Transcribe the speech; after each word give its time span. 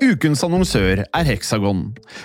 Ukens 0.00 0.40
annonsør 0.46 1.02
er 1.04 1.26
Hexagon. 1.28 1.82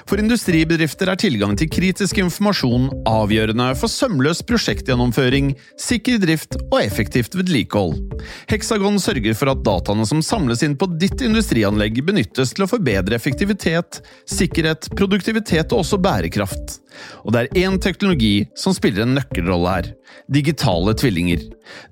For 0.07 0.21
industribedrifter 0.21 1.09
er 1.11 1.19
tilgang 1.19 1.57
til 1.59 1.67
kritisk 1.67 2.21
informasjon 2.21 2.85
avgjørende 3.09 3.67
for 3.75 3.91
sømløs 3.91 4.39
prosjektgjennomføring, 4.47 5.49
sikker 5.75 6.21
drift 6.23 6.55
og 6.69 6.77
effektivt 6.79 7.35
vedlikehold. 7.35 7.99
Hexagon 8.47 8.95
sørger 9.03 9.35
for 9.35 9.51
at 9.51 9.65
dataene 9.67 10.07
som 10.07 10.23
samles 10.23 10.63
inn 10.63 10.77
på 10.79 10.87
ditt 10.95 11.19
industrianlegg, 11.25 11.99
benyttes 12.07 12.55
til 12.55 12.63
å 12.63 12.69
forbedre 12.71 13.19
effektivitet, 13.19 13.99
sikkerhet, 14.23 14.87
produktivitet 14.95 15.75
og 15.75 15.83
også 15.83 15.99
bærekraft. 15.99 16.79
Og 17.27 17.35
det 17.35 17.43
er 17.43 17.65
én 17.67 17.75
teknologi 17.83 18.45
som 18.55 18.71
spiller 18.75 19.03
en 19.03 19.17
nøkkelrolle 19.19 19.75
her– 19.75 19.91
digitale 20.31 20.95
tvillinger. 20.95 21.43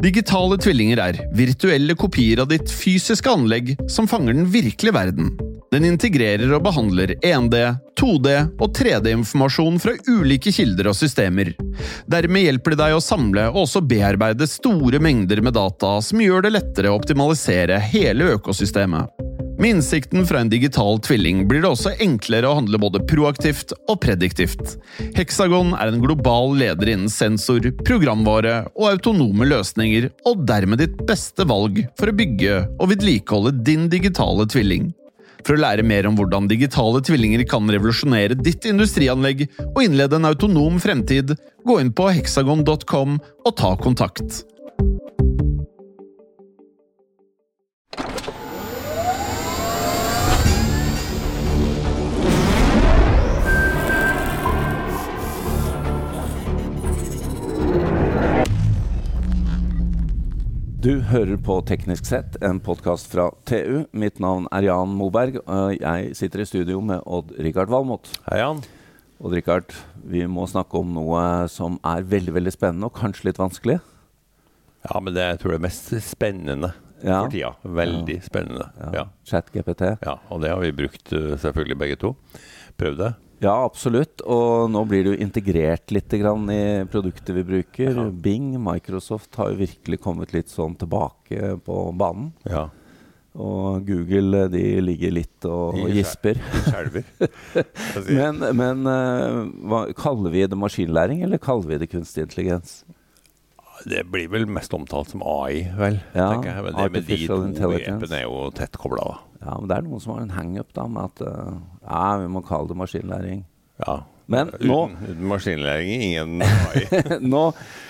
Digitale 0.01 0.55
tvillinger 0.63 1.01
er 1.09 1.19
virtuelle 1.35 1.97
kopier 1.99 2.39
av 2.39 2.53
ditt 2.53 2.71
fysiske 2.71 3.27
anlegg 3.27 3.75
som 3.91 4.07
fanger 4.07 4.37
den 4.37 4.47
virkelige 4.53 4.95
verden. 4.95 5.33
Den 5.73 5.87
integrerer 5.87 6.51
og 6.53 6.61
behandler 6.67 7.15
1D, 7.25 7.57
2D 7.97 8.29
og 8.61 8.75
3D-informasjon 8.77 9.79
fra 9.81 9.95
ulike 10.05 10.53
kilder 10.53 10.91
og 10.91 10.97
systemer. 10.99 11.49
Dermed 12.05 12.45
hjelper 12.45 12.75
de 12.75 12.81
deg 12.83 12.97
å 12.97 13.01
samle 13.01 13.47
og 13.49 13.63
også 13.63 13.81
bearbeide 13.89 14.45
store 14.49 15.01
mengder 15.01 15.41
med 15.41 15.57
data 15.57 15.95
som 16.05 16.21
gjør 16.21 16.45
det 16.45 16.53
lettere 16.59 16.93
å 16.93 16.99
optimalisere 16.99 17.81
hele 17.89 18.35
økosystemet. 18.35 19.09
Med 19.57 19.79
innsikten 19.79 20.25
fra 20.29 20.43
en 20.43 20.53
digital 20.53 21.01
tvilling 21.01 21.43
blir 21.49 21.61
det 21.63 21.73
også 21.73 21.95
enklere 22.01 22.49
å 22.49 22.57
handle 22.59 22.77
både 22.81 23.01
proaktivt 23.09 23.73
og 23.89 24.01
prediktivt. 24.05 24.75
Hexagon 25.17 25.73
er 25.73 25.89
en 25.89 26.01
global 26.05 26.53
leder 26.59 26.93
innen 26.93 27.09
sensor, 27.09 27.65
programvare 27.85 28.63
og 28.73 28.91
autonome 28.93 29.49
løsninger, 29.49 30.11
og 30.29 30.45
dermed 30.49 30.85
ditt 30.85 30.97
beste 31.09 31.49
valg 31.49 31.85
for 31.97 32.13
å 32.13 32.17
bygge 32.17 32.65
og 32.75 32.91
vedlikeholde 32.93 33.55
din 33.65 33.87
digitale 33.93 34.45
tvilling. 34.49 34.91
For 35.43 35.57
å 35.57 35.63
lære 35.63 35.83
mer 35.83 36.07
om 36.07 36.15
hvordan 36.17 36.47
digitale 36.51 37.01
tvillinger 37.03 37.43
kan 37.49 37.67
revolusjonere 37.71 38.37
ditt 38.39 38.67
industrianlegg 38.69 39.45
og 39.73 39.83
innlede 39.83 40.19
en 40.19 40.29
autonom 40.31 40.79
fremtid, 40.83 41.35
gå 41.67 41.79
inn 41.81 41.91
på 41.95 42.09
hexagon.com 42.15 43.19
og 43.19 43.55
ta 43.59 43.75
kontakt. 43.79 44.43
Du 60.83 60.97
hører 61.07 61.37
på 61.39 61.55
Teknisk 61.63 62.05
sett, 62.09 62.35
en 62.43 62.57
podkast 62.59 63.07
fra 63.11 63.29
TU. 63.47 63.85
Mitt 63.95 64.17
navn 64.19 64.49
er 64.51 64.65
Jan 64.67 64.91
Moberg, 64.99 65.37
og 65.47 65.77
jeg 65.77 66.09
sitter 66.19 66.43
i 66.43 66.47
studio 66.49 66.81
med 66.83 67.05
Odd-Rikard 67.07 67.71
Valmot. 67.71 68.09
Hei, 68.27 68.41
Jan. 68.41 68.59
Odd-Rikard, 69.23 69.71
vi 70.11 70.25
må 70.27 70.43
snakke 70.51 70.81
om 70.81 70.91
noe 70.97 71.21
som 71.51 71.77
er 71.87 72.03
veldig 72.11 72.35
veldig 72.35 72.51
spennende, 72.55 72.89
og 72.91 72.99
kanskje 72.99 73.29
litt 73.29 73.39
vanskelig. 73.39 73.77
Ja, 74.89 74.99
men 74.99 75.15
det 75.15 75.29
tror 75.39 75.55
jeg 75.55 75.61
er 75.61 75.67
mest 75.69 75.93
spennende 76.09 76.73
Ja. 77.03 77.21
for 77.23 77.31
tida. 77.31 77.53
Veldig 77.63 78.19
spennende. 78.27 78.67
Ja. 78.91 79.05
ChatGPT. 79.27 79.87
ja. 80.03 80.17
Og 80.29 80.41
det 80.43 80.51
har 80.51 80.59
vi 80.59 80.75
brukt 80.83 81.13
uh, 81.15 81.37
selvfølgelig 81.39 81.79
begge 81.79 81.95
to. 82.03 82.15
Prøvd 82.79 82.99
det. 82.99 83.13
Ja, 83.43 83.55
absolutt. 83.65 84.23
Og 84.23 84.69
nå 84.71 84.83
blir 84.87 85.03
det 85.03 85.13
jo 85.13 85.25
integrert 85.25 85.91
litt 85.93 86.13
grann 86.21 86.47
i 86.53 86.63
produktet 86.89 87.35
vi 87.35 87.43
bruker. 87.47 87.91
Ja. 87.91 88.07
Bing, 88.25 88.53
Microsoft 88.63 89.35
har 89.39 89.51
jo 89.51 89.59
virkelig 89.63 89.99
kommet 90.03 90.33
litt 90.35 90.53
sånn 90.53 90.77
tilbake 90.79 91.57
på 91.65 91.83
banen. 91.99 92.31
Ja. 92.47 92.69
Og 93.33 93.87
Google 93.87 94.45
de 94.53 94.61
ligger 94.85 95.15
litt 95.15 95.47
og, 95.49 95.79
og 95.81 95.93
gisper. 95.93 96.37
Men, 98.07 98.43
men 98.53 98.85
eh, 98.89 99.39
hva, 99.69 99.79
kaller 99.97 100.33
vi 100.33 100.43
det 100.49 100.57
maskinlæring, 100.59 101.23
eller 101.25 101.41
kaller 101.41 101.71
vi 101.71 101.79
det 101.81 101.89
kunstig 101.89 102.27
intelligens? 102.27 102.83
Det 103.89 104.03
blir 104.11 104.29
vel 104.31 104.45
mest 104.49 104.73
omtalt 104.75 105.11
som 105.13 105.23
AI, 105.25 105.63
vel. 105.77 105.99
Ja, 106.13 106.29
tenker 106.31 106.53
jeg. 106.53 106.65
Men 106.67 106.77
det 106.77 106.87
med 106.93 107.07
de 107.09 107.19
to 107.27 107.37
begrepene 107.51 108.19
er 108.19 108.25
jo 108.27 108.47
tett 108.55 108.77
kobla. 108.79 109.19
Ja, 109.43 109.57
men 109.59 109.69
det 109.69 109.77
er 109.77 109.85
noen 109.87 110.03
som 110.03 110.15
har 110.15 110.23
en 110.23 110.33
hangup 110.37 110.73
da 110.75 110.87
med 110.87 111.11
at 111.11 111.23
uh, 111.27 111.55
ja, 111.83 112.03
vi 112.21 112.29
må 112.31 112.43
kalle 112.47 112.71
det 112.71 112.79
maskinlæring. 112.79 113.45
Ja. 113.83 114.03
Men 114.31 114.53
Uten, 114.53 114.67
nå, 114.69 114.77
uten 115.03 115.25
maskinlæring, 115.27 115.89
ingen 116.05 116.41
AI. 116.45 117.17
nå, 117.19 117.41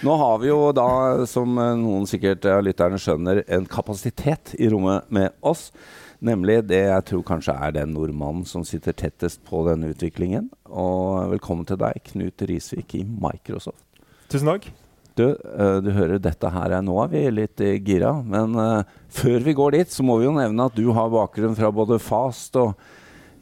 nå 0.02 0.16
har 0.24 0.40
vi 0.42 0.50
jo 0.50 0.72
da, 0.74 0.88
som 1.30 1.60
eh, 1.62 1.76
noen 1.78 2.08
sikkert 2.10 2.48
av 2.50 2.64
lytterne 2.66 2.98
skjønner, 2.98 3.44
en 3.54 3.68
kapasitet 3.70 4.56
i 4.58 4.72
rommet 4.74 5.12
med 5.14 5.30
oss. 5.46 5.68
Nemlig 6.24 6.64
det 6.72 6.86
jeg 6.88 7.06
tror 7.12 7.26
kanskje 7.28 7.54
er 7.54 7.76
den 7.76 7.94
nordmannen 7.94 8.48
som 8.50 8.66
sitter 8.66 8.96
tettest 8.98 9.44
på 9.46 9.62
denne 9.68 9.92
utviklingen. 9.94 10.50
Og 10.72 11.36
velkommen 11.36 11.68
til 11.70 11.78
deg, 11.84 12.02
Knut 12.10 12.48
Risvik 12.50 12.98
i 12.98 13.04
Microsoft. 13.06 13.84
Tusen 14.32 14.50
takk. 14.50 14.72
Du, 15.14 15.28
eh, 15.30 15.78
du 15.86 15.92
hører 15.94 16.18
dette 16.22 16.50
her 16.50 16.74
er 16.74 16.82
nå 16.82 16.96
er 17.04 17.12
vi 17.12 17.22
litt 17.30 17.62
eh, 17.62 17.78
gira, 17.86 18.16
men 18.26 18.58
eh, 18.58 18.94
før 19.14 19.46
vi 19.46 19.54
går 19.54 19.76
dit, 19.78 19.92
så 19.94 20.06
må 20.06 20.18
vi 20.18 20.26
jo 20.26 20.34
nevne 20.34 20.66
at 20.66 20.78
du 20.78 20.88
har 20.96 21.12
bakgrunn 21.14 21.54
fra 21.58 21.70
både 21.70 22.00
Fast 22.02 22.58
og 22.58 22.74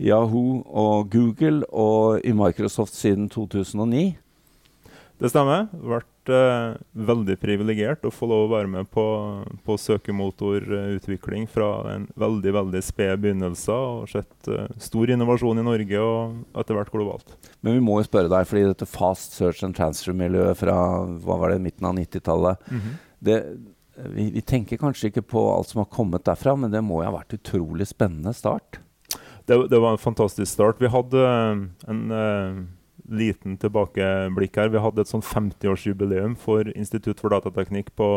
Yahoo 0.01 0.59
og 0.67 1.07
Google 1.13 1.63
og 1.71 2.25
i 2.27 2.33
Microsoft 2.35 2.97
siden 2.97 3.29
2009. 3.31 4.03
Det 5.21 5.31
stemmer. 5.31 5.69
Vært 5.71 6.10
eh, 6.29 6.75
veldig 7.09 7.37
privilegert 7.41 8.05
å 8.05 8.11
få 8.13 8.29
lov 8.29 8.45
å 8.45 8.51
være 8.53 8.69
med 8.69 8.89
på, 8.93 9.05
på 9.65 9.77
søkemotorutvikling 9.81 11.47
fra 11.49 11.71
en 11.95 12.05
veldig 12.19 12.53
veldig 12.59 12.81
sped 12.85 13.23
begynnelse 13.23 13.73
og 13.73 14.11
sett 14.11 14.51
uh, 14.51 14.67
stor 14.81 15.09
innovasjon 15.15 15.63
i 15.63 15.65
Norge 15.65 16.03
og 16.05 16.59
etter 16.61 16.77
hvert 16.77 16.93
globalt. 16.93 17.33
Men 17.65 17.79
vi 17.79 17.85
må 17.85 17.97
jo 17.99 18.09
spørre 18.09 18.31
deg, 18.31 18.47
fordi 18.49 18.67
dette 18.69 18.89
Fast 18.89 19.37
Search 19.39 19.63
and 19.65 19.77
Transfer-miljøet 19.77 20.59
fra 20.61 20.77
hva 21.23 21.39
var 21.41 21.53
det, 21.53 21.63
midten 21.65 21.89
av 21.89 21.97
90-tallet 21.97 22.69
det, 23.21 23.37
vi, 23.95 24.31
vi 24.33 24.41
tenker 24.41 24.79
kanskje 24.81 25.11
ikke 25.11 25.25
på 25.33 25.41
alt 25.53 25.71
som 25.71 25.83
har 25.83 25.91
kommet 25.93 26.25
derfra, 26.25 26.55
men 26.57 26.73
det 26.73 26.81
må 26.85 27.01
jo 27.01 27.09
ha 27.09 27.17
vært 27.19 27.37
utrolig 27.37 27.87
spennende 27.89 28.33
start. 28.33 28.79
det, 29.45 29.57
det 29.69 29.79
var 29.79 29.93
en 29.93 30.01
fantastisk 30.01 30.49
start. 30.51 30.81
Vi 30.81 30.89
hadde 30.91 31.21
eh, 31.21 31.65
en 31.91 32.03
liten 33.11 33.57
tilbakeblikk 33.61 34.57
her. 34.59 34.71
Vi 34.73 34.81
hadde 34.83 35.03
et 35.03 35.11
sånn 35.11 35.23
50-årsjubileum 35.25 36.37
for 36.39 36.67
Institutt 36.75 37.19
for 37.21 37.33
datateknikk 37.33 37.91
på, 37.99 38.07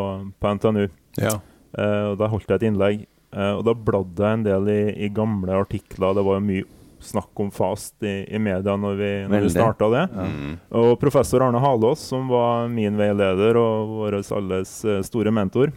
på 0.40 0.54
NTNU. 0.58 0.86
ja. 1.20 1.40
Eh, 1.74 2.04
og 2.12 2.20
Da 2.20 2.28
holdt 2.30 2.46
jeg 2.46 2.60
et 2.60 2.68
innlegg. 2.68 3.00
Eh, 3.34 3.52
og 3.58 3.64
Da 3.66 3.74
bladde 3.74 4.22
jeg 4.22 4.38
en 4.38 4.46
del 4.46 4.68
i, 4.70 4.82
i 5.06 5.08
gamle 5.10 5.56
artikler. 5.58 6.14
Det 6.14 6.22
var 6.22 6.38
jo 6.38 6.44
mye 6.46 6.68
snakk 7.04 7.40
om 7.42 7.50
fast 7.52 8.00
i, 8.06 8.22
i 8.32 8.38
media 8.40 8.76
når 8.80 8.94
vi, 8.96 9.10
når 9.28 9.42
vi 9.44 9.50
starta 9.52 9.88
det. 9.92 10.04
Mm. 10.14 10.54
Og 10.80 10.92
professor 11.02 11.42
Arne 11.44 11.60
Halås, 11.60 12.06
som 12.14 12.30
var 12.30 12.70
min 12.72 12.96
veileder 12.96 13.58
og 13.60 13.90
vår 13.98 14.20
alles 14.38 14.78
eh, 14.86 15.02
store 15.04 15.34
mentor, 15.34 15.74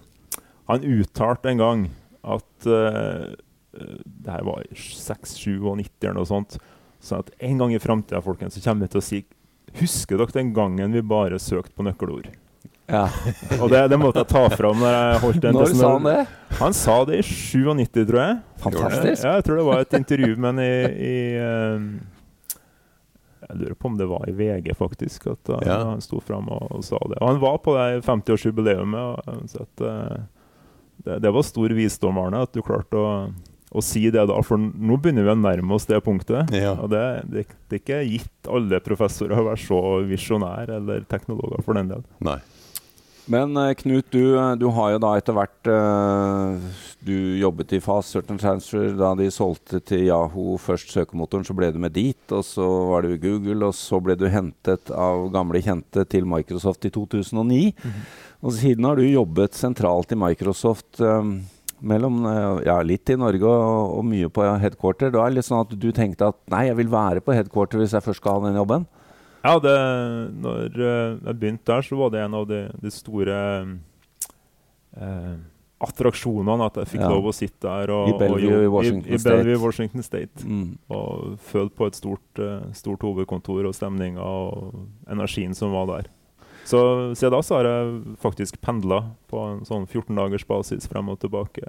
han 0.69 0.85
uttalte 0.85 1.51
en 1.51 1.63
gang 1.63 1.83
at 2.27 2.67
eh, 2.69 3.35
det 3.77 4.31
her 4.31 4.45
var 4.47 4.63
i 4.65 4.75
6-97 4.77 5.89
eller 6.01 6.17
noe 6.17 6.29
sånt. 6.29 6.57
Så 7.07 7.21
at 7.23 7.31
en 7.39 7.61
gang 7.61 7.73
i 7.75 7.79
framtida 7.79 8.19
folkens, 8.23 8.57
så 8.57 8.63
kommer 8.65 8.87
vi 8.87 8.95
til 8.95 9.03
å 9.03 9.07
si 9.07 9.23
Husker 9.77 10.17
dere 10.17 10.33
den 10.33 10.53
gangen 10.55 10.93
vi 10.95 11.01
bare 11.05 11.37
søkte 11.43 11.75
på 11.75 11.83
nøkkelord? 11.85 12.29
Ja. 12.87 13.03
Og 13.61 13.67
det, 13.69 13.81
det 13.91 13.97
måtte 13.99 14.23
jeg 14.23 14.29
ta 14.31 14.45
fram 14.55 14.79
når 14.79 14.93
jeg 14.95 15.17
holdt 15.23 15.41
den 15.43 15.57
Når 15.57 15.73
sa 15.75 15.89
han 15.97 16.07
det? 16.07 16.21
Han 16.61 16.75
sa 16.75 16.95
det 17.09 17.17
i 17.19 17.25
97, 17.27 17.97
tror 18.07 18.21
jeg. 18.21 18.37
Fantastisk. 18.63 19.25
Ja, 19.25 19.33
jeg 19.37 19.45
tror 19.47 19.59
det 19.59 19.65
var 19.67 19.83
et 19.83 19.97
intervju 19.99 20.37
med 20.37 20.47
han 20.53 20.61
i, 20.63 20.69
i 21.09 21.17
eh, 21.43 21.89
Jeg 23.43 23.59
lurer 23.59 23.75
på 23.75 23.91
om 23.91 23.99
det 23.99 24.07
var 24.09 24.23
i 24.31 24.35
VG, 24.39 24.71
faktisk, 24.79 25.27
at 25.35 25.51
uh, 25.51 25.59
Ja. 25.67 25.77
han 25.91 26.01
sto 26.03 26.21
fram 26.23 26.47
og, 26.47 26.71
og 26.71 26.87
sa 26.87 26.99
det. 27.11 27.19
Og 27.19 27.27
han 27.33 27.43
var 27.43 27.59
på 27.67 27.75
det 27.75 28.07
50-årsjubileumet. 28.07 29.03
og 29.03 29.51
Så 29.51 29.67
at, 29.67 29.85
eh, 29.91 30.17
det, 31.03 31.19
det 31.27 31.35
var 31.35 31.45
stor 31.45 31.75
visdom, 31.75 32.23
Arne, 32.23 32.47
at 32.47 32.55
du 32.55 32.63
klarte 32.65 32.97
å, 33.03 33.11
å 33.77 33.85
si 33.85 34.05
det 34.13 34.25
da. 34.29 34.37
For 34.45 34.59
nå 34.59 34.97
begynner 35.01 35.27
vi 35.27 35.33
å 35.33 35.39
nærme 35.39 35.77
oss 35.77 35.87
det 35.89 36.01
punktet. 36.05 36.53
Ja. 36.55 36.75
Og 36.81 36.91
det, 36.93 37.05
det, 37.31 37.47
det 37.69 37.79
er 37.79 37.83
ikke 37.83 38.03
gitt 38.09 38.51
alle 38.51 38.81
professorer 38.83 39.39
å 39.41 39.47
være 39.51 39.63
så 39.63 39.81
visjonær, 40.09 40.71
eller 40.79 41.07
teknologer 41.11 41.65
for 41.65 41.77
den 41.79 41.93
del. 41.95 42.05
Nei. 42.25 42.39
Men 43.27 43.57
eh, 43.59 43.73
Knut, 43.75 44.05
du, 44.13 44.37
du 44.55 44.69
har 44.71 44.93
jo 44.93 44.99
da 45.03 45.09
etter 45.19 45.35
hvert 45.35 45.67
eh, 45.67 46.67
Du 47.03 47.11
jobbet 47.41 47.73
i 47.75 47.79
Fast 47.83 48.13
Search 48.13 48.29
and 48.31 48.39
Transfer 48.39 48.93
da 48.95 49.09
de 49.19 49.27
solgte 49.35 49.81
til 49.83 50.05
Yahoo 50.07 50.55
først 50.63 50.93
søkemotoren, 50.95 51.43
så 51.43 51.55
ble 51.57 51.73
du 51.75 51.79
med 51.83 51.91
dit, 51.97 52.23
og 52.31 52.45
så 52.47 52.63
var 52.93 53.03
du 53.03 53.11
i 53.11 53.19
Google, 53.19 53.67
og 53.67 53.75
så 53.75 53.99
ble 53.99 54.15
du 54.15 54.29
hentet 54.31 54.93
av 54.95 55.27
gamle 55.35 55.59
kjente 55.59 56.05
til 56.07 56.23
Microsoft 56.29 56.87
i 56.87 56.93
2009. 56.95 57.73
Og 58.47 58.55
siden 58.55 58.87
har 58.87 58.95
du 58.95 59.03
jobbet 59.03 59.59
sentralt 59.59 60.15
i 60.15 60.19
Microsoft. 60.23 61.01
eh, 61.03 61.31
mellom, 61.81 62.21
eh, 62.25 62.65
ja, 62.67 62.77
litt 62.81 63.09
i 63.09 63.17
Norge 63.19 63.47
og, 63.47 63.97
og 63.99 64.05
mye 64.05 64.29
på 64.33 64.45
headquarter. 64.61 65.11
Da 65.13 65.23
er 65.25 65.33
det 65.33 65.39
litt 65.41 65.49
sånn 65.49 65.65
at 65.65 65.75
du 65.77 65.89
tenkte 65.95 66.31
at 66.31 66.39
nei, 66.53 66.67
jeg 66.69 66.79
vil 66.79 66.89
være 66.93 67.21
på 67.25 67.35
headquarter 67.35 67.81
hvis 67.81 67.93
jeg 67.97 68.05
først 68.05 68.23
skal 68.23 68.39
ha 68.39 68.47
den 68.47 68.57
jobben? 68.59 68.87
Ja, 69.45 69.57
det, 69.63 69.75
når 70.41 70.73
eh, 70.73 71.11
jeg 71.29 71.37
begynte 71.37 71.69
der, 71.69 71.85
så 71.85 71.99
var 71.99 72.09
det 72.11 72.23
en 72.25 72.39
av 72.39 72.47
de, 72.49 72.63
de 72.81 72.91
store 72.91 73.37
eh, 74.97 75.35
attraksjonene 75.87 76.65
at 76.65 76.79
jeg 76.81 76.89
fikk 76.95 77.03
Ja. 77.05 77.11
lov 77.13 77.29
å 77.29 77.35
sitte 77.35 77.61
der 77.67 77.93
og, 77.93 78.09
I 78.09 78.17
Bellevue 78.17 78.65
i 78.65 78.71
Washington 78.73 79.11
i, 79.11 79.13
i 79.13 79.21
State. 79.21 79.35
Bellevue, 79.37 79.61
Washington 79.61 80.03
State. 80.03 80.43
Mm. 80.43 80.77
Og 80.89 81.37
følte 81.51 81.75
på 81.77 81.87
et 81.87 81.99
stort, 81.99 82.41
eh, 82.41 82.67
stort 82.73 83.05
hovedkontor 83.05 83.69
og 83.69 83.75
stemninga 83.77 84.25
og 84.25 84.87
energien 85.07 85.53
som 85.55 85.71
var 85.77 85.85
der. 85.93 86.09
Så 86.67 86.79
siden 87.15 87.31
da 87.37 87.39
så 87.45 87.57
har 87.61 87.67
jeg 87.69 88.15
faktisk 88.19 88.57
pendla 88.63 89.01
på 89.31 89.39
en 89.53 89.61
sånn 89.67 89.85
14 89.87 90.11
dagers 90.19 90.43
basis 90.49 90.87
frem 90.91 91.07
og 91.13 91.19
tilbake 91.23 91.63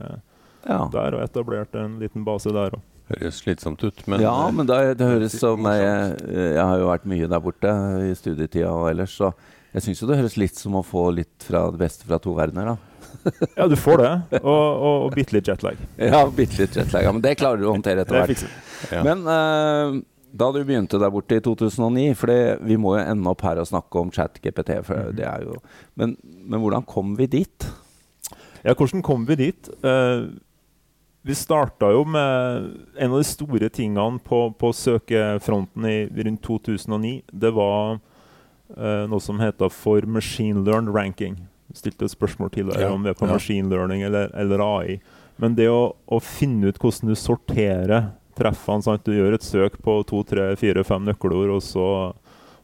Ja. 0.67 0.81
der, 0.91 1.15
og 1.15 1.23
etablert 1.23 1.75
en 1.79 2.01
liten 2.03 2.25
base 2.27 2.51
der 2.53 2.75
òg. 2.75 2.83
Høres 3.09 3.39
slitsomt 3.41 3.81
ut, 3.87 4.03
men 4.11 4.21
ja, 4.21 4.35
men 4.53 4.67
det, 4.69 4.99
det 5.01 5.07
høres 5.09 5.39
som 5.41 5.65
jeg, 5.71 6.19
jeg 6.29 6.61
har 6.61 6.83
jo 6.83 6.91
vært 6.91 7.07
mye 7.09 7.29
der 7.31 7.41
borte 7.41 7.71
i 8.05 8.11
studietida 8.19 8.69
og 8.75 8.91
ellers, 8.91 9.15
så 9.17 9.31
jeg 9.73 9.87
syns 9.87 10.03
jo 10.03 10.09
det 10.11 10.19
høres 10.19 10.37
litt 10.41 10.59
som 10.61 10.77
å 10.77 10.83
få 10.85 11.07
litt 11.17 11.47
fra 11.47 11.63
det 11.73 11.81
beste 11.81 12.05
fra 12.09 12.19
to 12.21 12.35
verdener, 12.37 12.75
da. 12.75 12.77
Ja, 13.57 13.65
du 13.71 13.77
får 13.81 14.03
det. 14.03 14.11
Og, 14.43 14.51
og, 14.51 15.07
og 15.07 15.15
bitte 15.17 15.39
litt 15.39 15.49
jetlag. 15.49 15.79
Ja, 15.97 16.21
bitte 16.29 16.61
litt 16.67 16.77
jetlag, 16.77 17.07
ja, 17.07 17.15
men 17.17 17.25
det 17.25 17.37
klarer 17.41 17.63
du 17.63 17.69
å 17.71 17.73
håndtere 17.79 18.05
etter 18.05 18.19
hvert. 18.21 18.45
Ja. 18.93 19.01
Men 19.07 19.25
eh, 19.33 19.97
da 20.33 20.51
du 20.53 20.59
begynte 20.65 20.99
der 21.01 21.11
borte 21.11 21.37
i 21.39 21.41
2009 21.41 22.15
For 22.17 22.33
vi 22.65 22.77
må 22.77 22.97
jo 22.99 23.05
ende 23.05 23.31
opp 23.31 23.41
her 23.47 23.59
og 23.63 23.67
snakke 23.71 24.01
om 24.01 24.11
ChatGPT. 24.13 24.85
For 24.85 24.95
Mhm. 25.09 25.17
det 25.17 25.25
er 25.25 25.43
jo 25.47 25.55
men, 25.97 26.17
men 26.45 26.61
hvordan 26.61 26.85
kom 26.87 27.17
vi 27.17 27.27
dit? 27.27 27.67
Ja, 28.65 28.75
hvordan 28.75 29.03
kom 29.03 29.25
vi 29.27 29.37
dit? 29.37 29.69
Uh, 29.85 30.29
vi 31.25 31.35
starta 31.35 31.91
jo 31.93 32.05
med 32.05 32.77
En 32.99 33.11
av 33.13 33.19
de 33.19 33.25
store 33.25 33.69
tingene 33.69 34.19
på, 34.25 34.55
på 34.59 34.73
søkefronten 34.73 35.85
i 35.85 36.09
rundt 36.25 36.43
2009. 36.43 37.23
Det 37.33 37.53
var 37.55 37.99
uh, 38.77 39.07
noe 39.09 39.21
som 39.21 39.39
heter 39.41 39.69
for 39.71 40.01
machine 40.07 40.65
learned 40.65 40.95
ranking. 40.95 41.37
Jeg 41.73 41.77
stilte 41.83 42.05
et 42.05 42.11
spørsmål 42.15 42.51
tidligere 42.51 42.81
Ja, 42.87 42.93
om 42.93 43.03
det 43.03 43.11
er 43.11 43.19
på 43.19 43.27
ja. 43.27 43.33
machine 43.33 43.69
learning 43.69 44.03
eller, 44.03 44.31
eller 44.35 44.59
AI. 44.61 45.01
Men 45.39 45.55
det 45.55 45.69
å, 45.71 45.95
å 46.09 46.19
finne 46.21 46.69
ut 46.69 46.79
hvordan 46.81 47.09
du 47.09 47.15
sorterer 47.15 48.13
treffene 48.39 48.85
sant? 48.87 49.05
Du 49.07 49.15
gjør 49.15 49.37
et 49.37 49.47
søk 49.47 49.79
på 49.85 49.99
to, 50.09 50.23
tre, 50.29 50.53
fire, 50.61 50.85
fem 50.87 51.05
nøkkelord, 51.09 51.57
og 51.59 51.65
så 51.65 51.89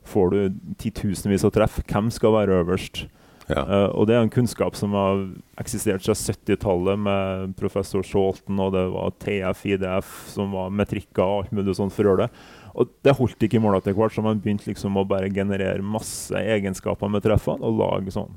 får 0.08 0.32
du 0.34 0.72
titusenvis 0.80 1.44
av 1.46 1.54
treff. 1.56 1.80
Hvem 1.88 2.10
skal 2.14 2.34
være 2.38 2.62
øverst? 2.62 3.06
ja. 3.48 3.60
Uh, 3.60 3.90
og 3.98 4.06
det 4.08 4.14
er 4.16 4.22
en 4.24 4.32
kunnskap 4.32 4.76
som 4.78 4.94
har 4.96 5.18
eksistert 5.60 6.04
siden 6.04 6.38
70-tallet 6.56 7.00
med 7.04 7.52
professor 7.60 8.04
Scholten, 8.06 8.56
og 8.60 8.72
det 8.72 8.84
var 8.94 9.12
TF, 9.20 9.66
IDF, 9.74 10.14
som 10.32 10.54
var 10.56 10.72
metrikker 10.72 11.20
og 11.24 11.42
alt 11.42 11.52
mulig 11.56 11.76
sånt 11.76 11.92
for 11.92 12.08
å. 12.08 12.28
Og 12.74 12.90
det 13.06 13.14
holdt 13.18 13.44
ikke 13.44 13.60
i 13.60 13.62
mål 13.62 13.78
etter 13.78 13.94
hvert, 13.96 14.16
så 14.16 14.24
man 14.24 14.40
begynte 14.42 14.70
liksom 14.70 14.96
å 14.98 15.04
bare 15.08 15.28
generere 15.32 15.84
masse 15.84 16.34
egenskaper 16.40 17.12
med 17.12 17.22
treffene 17.26 17.62
og 17.62 17.78
lage 17.82 18.14
sånn 18.14 18.32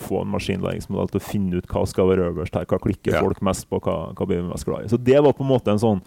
få 0.00 0.22
en 0.22 0.30
maskinlæringsmodell 0.32 1.10
til 1.10 1.20
å 1.20 1.24
finne 1.24 1.58
ut 1.60 1.68
hva 1.68 1.82
skal 1.88 2.08
være 2.12 2.28
øverst 2.30 2.54
her, 2.56 2.68
hva 2.70 2.78
klikker 2.80 3.16
Ja. 3.16 3.20
folk 3.24 3.40
mest 3.42 3.68
på, 3.68 3.80
hva, 3.82 4.14
hva 4.14 4.26
blir 4.26 4.42
vi 4.42 4.48
mest 4.48 4.64
glad 4.64 4.84
i. 4.84 4.88
Så 4.92 4.96
det 5.02 5.18
var 5.18 5.32
på 5.32 5.42
en 5.44 5.50
måte 5.50 5.72
en 5.72 5.82
sånn 5.82 6.02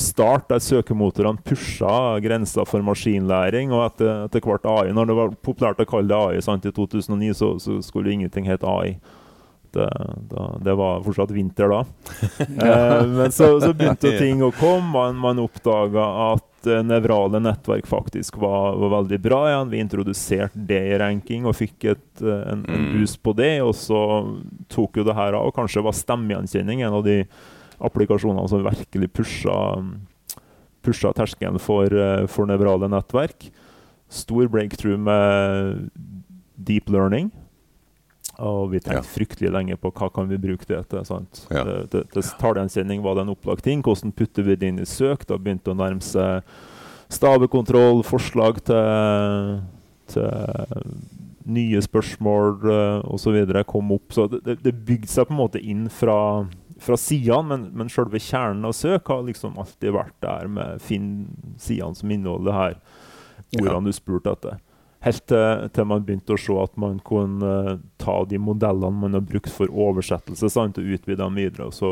start 0.00 0.48
der 0.50 0.62
søkemotorene 0.62 1.42
pusha 1.44 2.18
grensa 2.24 2.64
for 2.68 2.84
maskinlæring, 2.86 3.72
og 3.74 3.84
etter, 3.90 4.24
etter 4.28 4.44
hvert 4.44 4.66
AI. 4.68 4.92
Når 4.96 5.10
det 5.10 5.16
var 5.18 5.36
populært 5.50 5.82
å 5.84 5.88
kalle 5.88 6.08
det 6.10 6.18
AI 6.38 6.42
sant, 6.44 6.66
i 6.68 6.72
2009, 6.74 7.32
så, 7.38 7.54
så 7.62 7.78
skulle 7.84 8.14
ingenting 8.14 8.48
hete 8.48 8.66
AI. 8.68 8.98
Det, 9.68 9.84
da, 10.30 10.44
det 10.64 10.72
var 10.80 11.02
fortsatt 11.04 11.32
vinter 11.36 11.68
da. 11.68 11.82
eh, 12.40 13.02
men 13.04 13.32
så, 13.34 13.50
så 13.60 13.74
begynte 13.76 14.14
ting 14.22 14.40
å 14.46 14.48
komme. 14.56 14.88
Man, 14.94 15.18
man 15.20 15.42
oppdaga 15.42 16.06
at 16.30 16.70
eh, 16.72 16.80
nevrale 16.88 17.36
nettverk 17.44 17.84
faktisk 17.86 18.38
var, 18.40 18.78
var 18.80 18.94
veldig 19.02 19.18
bra 19.26 19.42
igjen. 19.50 19.74
Vi 19.74 19.82
introduserte 19.84 20.64
det 20.72 20.80
i 20.88 20.96
ranking 21.04 21.44
og 21.44 21.58
fikk 21.60 21.90
et, 21.92 22.08
eh, 22.24 22.42
en, 22.54 22.64
en 22.64 22.86
Mm. 22.88 22.88
boost 22.96 23.20
på 23.22 23.36
det. 23.36 23.52
Og 23.60 23.76
så 23.76 24.00
tok 24.72 25.02
jo 25.02 25.04
det 25.10 25.18
her 25.20 25.36
av. 25.36 25.50
Og 25.50 25.54
kanskje 25.60 25.84
var 25.84 25.96
stemmegjenkjenning 26.00 26.86
en 26.88 26.96
av 27.02 27.04
de 27.04 27.18
applikasjonene 27.84 28.48
som 28.50 28.64
virkelig 28.64 29.10
pusha, 29.14 29.56
pusha 30.84 31.12
terskelen 31.14 31.60
for, 31.62 31.86
eh, 31.86 32.26
for 32.26 32.46
nevrale 32.46 32.88
nettverk. 32.90 33.50
Stor 34.08 34.48
breakthrough 34.48 34.98
med 34.98 35.90
deep 36.56 36.88
learning. 36.88 37.30
Og 38.38 38.70
vi 38.70 38.78
tenkte 38.78 39.02
Ja. 39.02 39.02
fryktelig 39.02 39.50
lenge 39.50 39.76
på 39.76 39.90
hva 39.92 40.12
kan 40.12 40.28
vi 40.28 40.36
bruke 40.38 40.64
det 40.66 40.88
til. 40.88 41.04
sant? 41.04 41.46
Ja. 41.50 41.64
Det, 41.64 41.90
det, 41.90 42.10
det, 42.12 42.24
Tallgjenkjenning 42.38 43.02
var 43.02 43.14
det 43.14 43.22
en 43.22 43.34
opplagt 43.34 43.64
ting. 43.64 43.82
Hvordan 43.82 44.14
putter 44.14 44.44
vi 44.44 44.54
det 44.54 44.68
inn 44.68 44.78
i 44.78 44.84
søk? 44.84 45.26
Da 45.26 45.36
begynte 45.36 45.64
det 45.64 45.74
å 45.74 45.82
nærme 45.82 46.02
seg 46.02 46.42
stavekontroll, 47.10 48.04
forslag 48.04 48.62
til, 48.62 49.62
til 50.06 50.30
nye 51.48 51.80
spørsmål 51.82 52.58
uh, 52.68 53.12
osv. 53.12 53.64
kom 53.66 53.92
opp. 53.92 54.12
Så 54.12 54.28
det, 54.30 54.44
det, 54.44 54.62
det 54.62 54.86
bygde 54.86 55.08
seg 55.08 55.26
på 55.26 55.34
en 55.34 55.42
måte 55.42 55.62
inn 55.62 55.88
fra, 55.88 56.46
fra 56.78 56.96
sidene, 57.00 57.42
men, 57.48 57.66
men 57.74 57.90
selve 57.92 58.20
kjernen 58.22 58.66
av 58.68 58.74
søk 58.76 59.10
har 59.10 59.26
liksom 59.26 59.58
alltid 59.58 59.94
vært 59.96 60.16
der 60.22 60.48
med 60.50 60.82
finn 60.84 61.10
sidene 61.58 61.98
som 61.98 62.10
inneholder 62.14 62.48
det 62.48 62.58
her 62.58 62.80
ordene 63.58 63.90
du 63.90 63.96
spurte 63.96 64.34
etter. 64.36 64.58
Helt 65.06 65.24
til, 65.30 65.68
til 65.74 65.86
man 65.86 66.02
begynte 66.06 66.34
å 66.34 66.40
se 66.40 66.54
at 66.58 66.74
man 66.80 66.98
kunne 67.06 67.50
eh, 67.70 67.76
ta 68.02 68.16
de 68.26 68.40
modellene 68.42 68.98
man 69.04 69.14
har 69.14 69.22
brukt 69.26 69.52
for 69.54 69.70
oversettelse, 69.70 70.50
sant, 70.50 70.78
og 70.80 70.90
utvide 70.96 71.20
dem 71.20 71.38
videre. 71.38 71.68
og 71.68 71.76
Så 71.76 71.90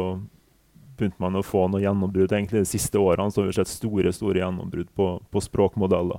begynte 0.99 1.23
man 1.23 1.39
å 1.39 1.44
få 1.47 1.69
noe 1.71 1.85
gjennombrudd. 1.85 2.32
Egentlig 2.32 2.65
De 2.65 2.73
siste 2.73 2.99
årene 2.99 3.31
så 3.31 3.43
har 3.43 3.53
vi 3.53 3.56
sett 3.61 3.71
store 3.71 4.12
store 4.15 4.43
gjennombrudd 4.43 4.91
på, 4.99 5.11
på 5.31 5.44
språkmodeller. 5.44 6.19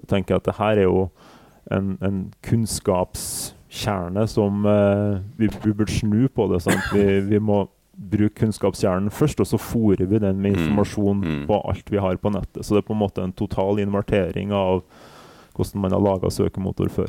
Jeg 0.00 0.10
tenker 0.12 0.38
at 0.38 0.48
det 0.48 0.56
her 0.56 0.80
er 0.80 0.88
jo 0.88 1.06
en, 1.72 1.96
en 2.04 2.18
kunnskapskjerne 2.46 4.26
som 4.30 4.64
eh, 4.72 5.20
vi, 5.36 5.50
vi 5.64 5.72
burde 5.72 5.92
snu 5.92 6.28
på 6.32 6.48
det. 6.52 6.62
Sant? 6.64 6.92
Vi, 6.94 7.20
vi 7.28 7.42
må 7.42 7.66
bruke 7.96 8.34
kunnskapskjernen 8.42 9.10
først, 9.10 9.40
og 9.40 9.46
så 9.48 9.56
fòrer 9.58 10.06
vi 10.06 10.18
den 10.18 10.40
med 10.42 10.52
Mm. 10.52 10.58
informasjon 10.60 11.20
Mm. 11.24 11.46
på 11.46 11.60
alt 11.68 11.90
vi 11.90 11.96
har 11.98 12.16
på 12.16 12.30
nettet. 12.30 12.62
Så 12.64 12.74
det 12.74 12.78
er 12.84 12.88
på 12.88 12.92
en 12.94 13.00
måte 13.00 13.22
en 13.22 13.32
total 13.32 13.78
invertering 13.80 14.52
av 14.52 14.82
hvordan 15.56 15.80
man 15.80 15.90
har 15.92 16.00
laga 16.00 16.28
søkemotor 16.28 16.88
før. 16.90 17.08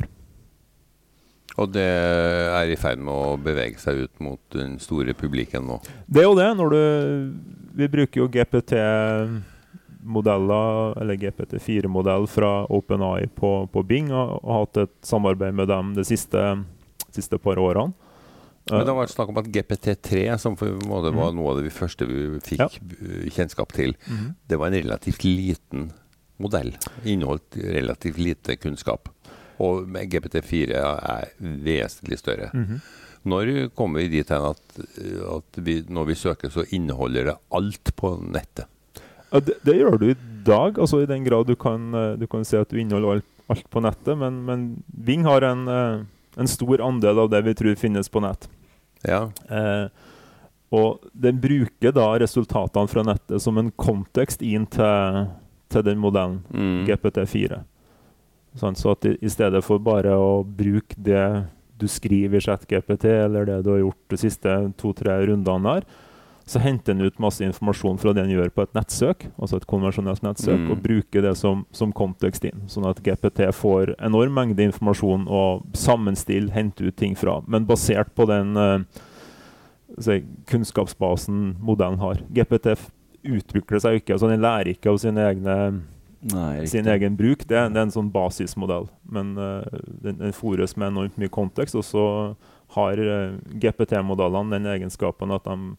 Og 1.58 1.72
det 1.72 1.82
er 1.82 2.68
i 2.70 2.76
ferd 2.76 2.98
med 2.98 3.12
å 3.12 3.36
bevege 3.42 3.78
seg 3.78 3.96
ut 4.04 4.20
mot 4.20 4.38
den 4.54 4.78
store 4.78 5.12
publiken 5.12 5.66
nå. 5.66 5.80
Det 6.08 6.20
er 6.22 6.28
jo 6.28 6.34
det. 6.38 6.56
du, 6.56 7.32
Vi 7.74 7.88
bruker 7.88 8.20
jo 8.20 8.28
GPT-modeller, 8.28 10.94
eller 11.00 11.16
GPT4-modell 11.16 12.26
fra 12.30 12.64
OpenAI 12.70 13.26
på, 13.34 13.66
på 13.72 13.82
Bing, 13.86 14.10
og, 14.12 14.40
har 14.44 14.58
hatt 14.64 14.76
et 14.84 14.90
samarbeid 15.02 15.54
med 15.54 15.68
dem 15.68 15.94
de 15.94 16.04
siste, 16.06 16.64
siste 17.10 17.38
par 17.38 17.56
årene. 17.58 17.92
Men 18.70 18.84
det 18.86 18.92
har 18.94 18.98
vært 19.06 19.14
snakk 19.14 19.28
om 19.32 19.38
at 19.38 19.48
GPT3, 19.52 20.38
som 20.38 20.56
for 20.56 20.66
en 20.68 20.78
måte 20.88 21.12
var 21.14 21.30
Mhm. 21.32 21.36
noe 21.36 21.50
av 21.50 21.56
det 21.56 21.64
vi 21.64 21.78
første 21.78 22.06
vi 22.06 22.38
fikk 22.40 22.58
Ja. 22.58 22.68
kjennskap 23.30 23.72
til, 23.72 23.94
Mhm. 24.08 24.34
det 24.48 24.58
var 24.58 24.66
en 24.66 24.82
relativt 24.82 25.24
liten 25.24 25.92
modell. 26.38 26.74
Inneholdt 27.04 27.56
relativt 27.56 28.18
lite 28.18 28.56
kunnskap. 28.56 29.08
Og 29.60 29.86
GPT4 29.88 30.70
er 30.74 31.28
vesentlig 31.40 32.18
større. 32.18 32.50
Mhm. 32.54 32.80
Når 33.26 33.70
kommer 33.74 33.98
vi 34.00 34.08
dit 34.08 34.28
hen 34.28 34.42
at, 34.42 34.60
at 34.78 35.56
vi, 35.64 35.82
når 35.82 36.06
vi 36.06 36.14
søker, 36.14 36.48
så 36.50 36.64
inneholder 36.72 37.24
det 37.24 37.36
alt 37.52 37.96
på 37.96 38.12
nettet? 38.22 38.66
Ja, 39.32 39.40
det, 39.40 39.56
det 39.64 39.74
gjør 39.76 39.98
du 39.98 40.10
i 40.10 40.16
dag, 40.44 40.74
altså 40.78 41.02
i 41.02 41.06
den 41.06 41.24
grad 41.24 41.46
du 41.46 41.54
kan, 41.56 41.90
du 42.18 42.26
kan 42.26 42.44
si 42.44 42.56
at 42.56 42.68
du 42.70 42.76
inneholder 42.78 43.16
alt, 43.18 43.24
alt 43.50 43.70
på 43.70 43.82
nettet. 43.82 44.16
Men, 44.16 44.44
men 44.46 44.82
Bing 45.04 45.24
har 45.24 45.42
en, 45.42 45.66
eh, 45.68 46.04
en 46.38 46.46
stor 46.46 46.78
andel 46.80 47.18
av 47.18 47.28
det 47.30 47.42
vi 47.44 47.54
tror 47.54 47.74
finnes 47.76 48.08
på 48.08 48.22
nett. 48.22 48.46
Ja. 49.06 49.28
Eh, 49.50 49.88
og 50.74 51.04
den 51.16 51.38
bruker 51.40 51.94
da 51.96 52.08
resultatene 52.20 52.90
fra 52.90 53.04
nettet 53.06 53.40
som 53.40 53.56
en 53.60 53.70
kontekst 53.80 54.42
inn 54.44 54.66
til, 54.68 55.28
til 55.72 55.84
den 55.86 56.00
modellen, 56.02 56.42
Mm. 56.52 56.82
GPT4. 56.88 57.62
Sånn, 58.58 58.76
så 58.76 58.92
at 58.96 59.06
i, 59.06 59.14
i 59.22 59.30
stedet 59.30 59.62
for 59.64 59.78
bare 59.78 60.16
å 60.18 60.42
bruke 60.42 60.96
det 60.96 61.44
du 61.78 61.86
skriver 61.86 62.40
i 62.40 62.42
ChatGPT, 62.42 63.04
eller 63.06 63.46
det 63.46 63.60
du 63.64 63.70
har 63.70 63.82
gjort 63.84 64.08
de 64.10 64.18
siste 64.18 64.54
to-tre 64.80 65.14
rundene 65.28 65.76
her, 65.76 65.84
så 66.48 66.60
henter 66.64 66.94
den 66.94 67.04
ut 67.04 67.18
masse 67.20 67.44
informasjon 67.44 67.98
fra 68.00 68.14
det 68.16 68.22
den 68.24 68.32
gjør 68.32 68.48
på 68.54 68.64
et 68.64 68.72
nettsøk, 68.76 69.26
altså 69.36 69.58
et 69.60 69.66
konvensjonelt 69.68 70.22
nettsøk, 70.24 70.56
Mm. 70.58 70.70
og 70.72 70.82
bruker 70.82 71.22
det 71.22 71.34
som, 71.36 71.66
som 71.72 71.92
kontekst 71.92 72.46
inn. 72.48 72.62
Sånn 72.72 72.88
at 72.88 73.02
GPT 73.04 73.50
får 73.52 73.92
enorm 73.98 74.32
mengde 74.34 74.64
informasjon 74.64 75.28
å 75.28 75.42
sammenstille, 75.76 76.50
hente 76.54 76.88
ut 76.88 76.96
ting 76.96 77.14
fra, 77.20 77.42
men 77.46 77.68
basert 77.68 78.14
på 78.16 78.24
den 78.30 78.56
uh, 78.56 78.80
si, 80.00 80.22
kunnskapsbasen 80.48 81.58
modellen 81.60 82.00
har. 82.00 82.24
GPT 82.32 82.78
utvikler 83.28 83.84
seg 83.84 84.00
ikke, 84.00 84.16
altså 84.16 84.32
den 84.32 84.40
lærer 84.40 84.72
ikke 84.72 84.92
av 84.94 85.00
sine 85.04 85.28
egne 85.28 85.60
Nei, 86.32 86.64
sin 86.66 86.88
egen 86.90 87.14
bruk. 87.14 87.44
Det, 87.46 87.54
det 87.54 87.78
er 87.78 87.84
en 87.84 87.94
sånn 87.94 88.08
basismodell. 88.10 88.88
Men 89.06 89.36
uh, 89.38 89.62
den, 90.02 90.16
den 90.18 90.34
fôres 90.34 90.74
med 90.74 90.90
enormt 90.90 91.18
mye 91.20 91.30
kontekst, 91.30 91.76
og 91.78 91.84
så 91.86 92.06
har 92.74 92.98
uh, 92.98 93.36
GPT-modellene 93.62 94.56
den 94.56 94.66
egenskapen 94.72 95.30
at 95.36 95.46
de 95.46 95.76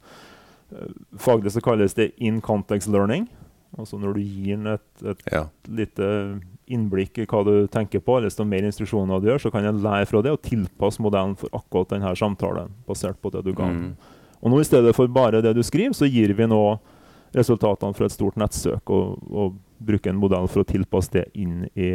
Faglig 1.17 1.51
så 1.55 1.61
kalles 1.65 1.93
det 1.97 2.11
in 2.17 2.41
context 2.41 2.89
learning. 2.89 3.27
Altså 3.77 3.99
når 4.01 4.13
du 4.17 4.21
gir 4.21 4.55
den 4.57 4.67
et, 4.67 5.03
et 5.05 5.19
Ja. 5.31 5.43
lite 5.67 6.07
innblikk 6.69 7.17
i 7.17 7.25
hva 7.25 7.43
du 7.45 7.67
tenker 7.67 7.99
på, 8.01 8.17
eller 8.17 8.29
desto 8.29 8.45
mer 8.45 8.61
instruksjoner 8.65 9.21
du 9.21 9.27
gjør, 9.29 9.41
så 9.41 9.51
kan 9.51 9.63
jeg 9.65 9.73
lære 9.81 10.05
fra 10.09 10.21
det 10.21 10.31
og 10.31 10.41
tilpasse 10.45 11.01
modellen 11.01 11.35
for 11.37 11.49
akkurat 11.53 11.89
denne 11.95 12.11
samtalen, 12.17 12.69
basert 12.87 13.17
på 13.21 13.31
det 13.33 13.43
du 13.45 13.53
ga. 13.53 13.65
Mm. 13.69 13.95
Og 14.41 14.51
nå 14.53 14.59
i 14.61 14.67
stedet 14.67 14.93
for 14.95 15.07
bare 15.07 15.41
det 15.41 15.55
du 15.57 15.61
skriver, 15.65 15.93
så 15.97 16.05
gir 16.09 16.33
vi 16.37 16.45
nå 16.49 16.79
resultatene 17.35 17.93
fra 17.97 18.05
et 18.09 18.13
stort 18.15 18.37
nettsøk 18.41 18.89
og, 18.89 19.19
og 19.29 19.57
bruker 19.85 20.09
en 20.13 20.21
modell 20.21 20.47
for 20.49 20.63
å 20.63 20.67
tilpasse 20.69 21.11
det 21.13 21.27
inn 21.37 21.67
i, 21.75 21.91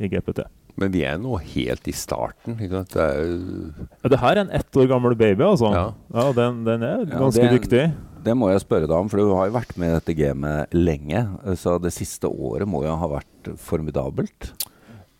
i 0.00 0.08
GPT. 0.08 0.44
Men 0.78 0.92
vi 0.94 1.02
er 1.08 1.18
nå 1.18 1.34
helt 1.42 1.88
i 1.90 1.92
starten. 1.96 2.54
Ikke 2.62 2.78
sant? 2.78 2.92
Det 2.94 3.02
er, 3.02 3.88
Ja, 4.04 4.08
det 4.12 4.20
her 4.22 4.36
er 4.36 4.40
en 4.44 4.52
ett 4.54 4.76
år 4.78 4.86
gammel 4.92 5.16
baby, 5.18 5.42
altså. 5.42 5.72
Ja. 5.74 5.86
Ja, 6.14 6.28
den, 6.36 6.60
den 6.68 6.84
er 6.86 7.00
Ja, 7.02 7.18
ganske 7.18 7.40
det 7.40 7.44
er 7.44 7.50
en- 7.50 7.58
dyktig. 7.58 7.82
Det 8.24 8.34
må 8.36 8.50
jeg 8.52 8.62
spørre 8.64 8.88
deg 8.88 8.96
om, 8.96 9.08
for 9.10 9.20
du 9.20 9.34
har 9.36 9.48
jo 9.48 9.56
vært 9.58 9.76
med 9.80 9.92
i 9.92 9.96
dette 9.98 10.16
gamet 10.18 10.74
lenge. 10.76 11.22
Så 11.60 11.76
det 11.82 11.92
siste 11.96 12.30
året 12.30 12.68
må 12.68 12.82
jo 12.86 12.96
ha 12.98 13.10
vært 13.18 13.52
formidabelt. 13.62 14.52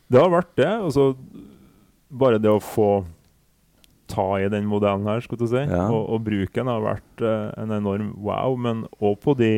Det 0.09 0.21
har 0.21 0.33
vært 0.33 0.55
det. 0.59 0.71
Altså, 0.73 1.13
bare 2.09 2.41
det 2.41 2.51
å 2.53 2.63
få 2.65 2.91
ta 4.09 4.39
i 4.41 4.49
den 4.49 4.65
modellen 4.69 5.05
her, 5.09 5.21
skulle 5.21 5.45
du 5.45 5.51
si, 5.53 5.61
Ja. 5.69 5.85
og, 5.93 6.07
og 6.15 6.25
bruke 6.25 6.55
den, 6.57 6.71
har 6.73 6.81
vært 6.81 7.21
uh, 7.25 7.53
en 7.61 7.75
enorm 7.77 8.15
wow. 8.25 8.57
Men 8.57 8.87
òg 9.05 9.19
på 9.21 9.35
de 9.37 9.53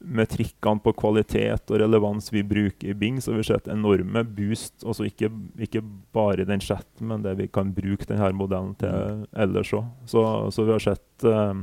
metrikkene 0.00 0.80
på 0.80 0.94
kvalitet 0.96 1.68
og 1.68 1.80
relevans 1.82 2.30
vi 2.32 2.40
bruker 2.46 2.88
i 2.88 2.96
Bing, 2.96 3.18
så 3.20 3.34
har 3.34 3.42
vi 3.42 3.48
sett 3.50 3.68
enorme 3.68 4.22
boost. 4.24 4.78
Altså 4.80 5.04
ikke, 5.10 5.28
ikke 5.60 5.82
bare 6.16 6.40
i 6.40 6.48
den 6.48 6.62
chatten, 6.64 7.10
men 7.10 7.20
det 7.26 7.36
vi 7.36 7.50
kan 7.52 7.74
bruke 7.76 8.08
denne 8.08 8.32
modellen 8.32 8.72
til 8.80 9.26
ellers 9.36 9.74
òg. 9.76 9.90
Så, 10.08 10.24
så 10.56 10.64
vi 10.64 10.72
har 10.72 10.86
sett 10.86 11.28
eh, 11.28 11.60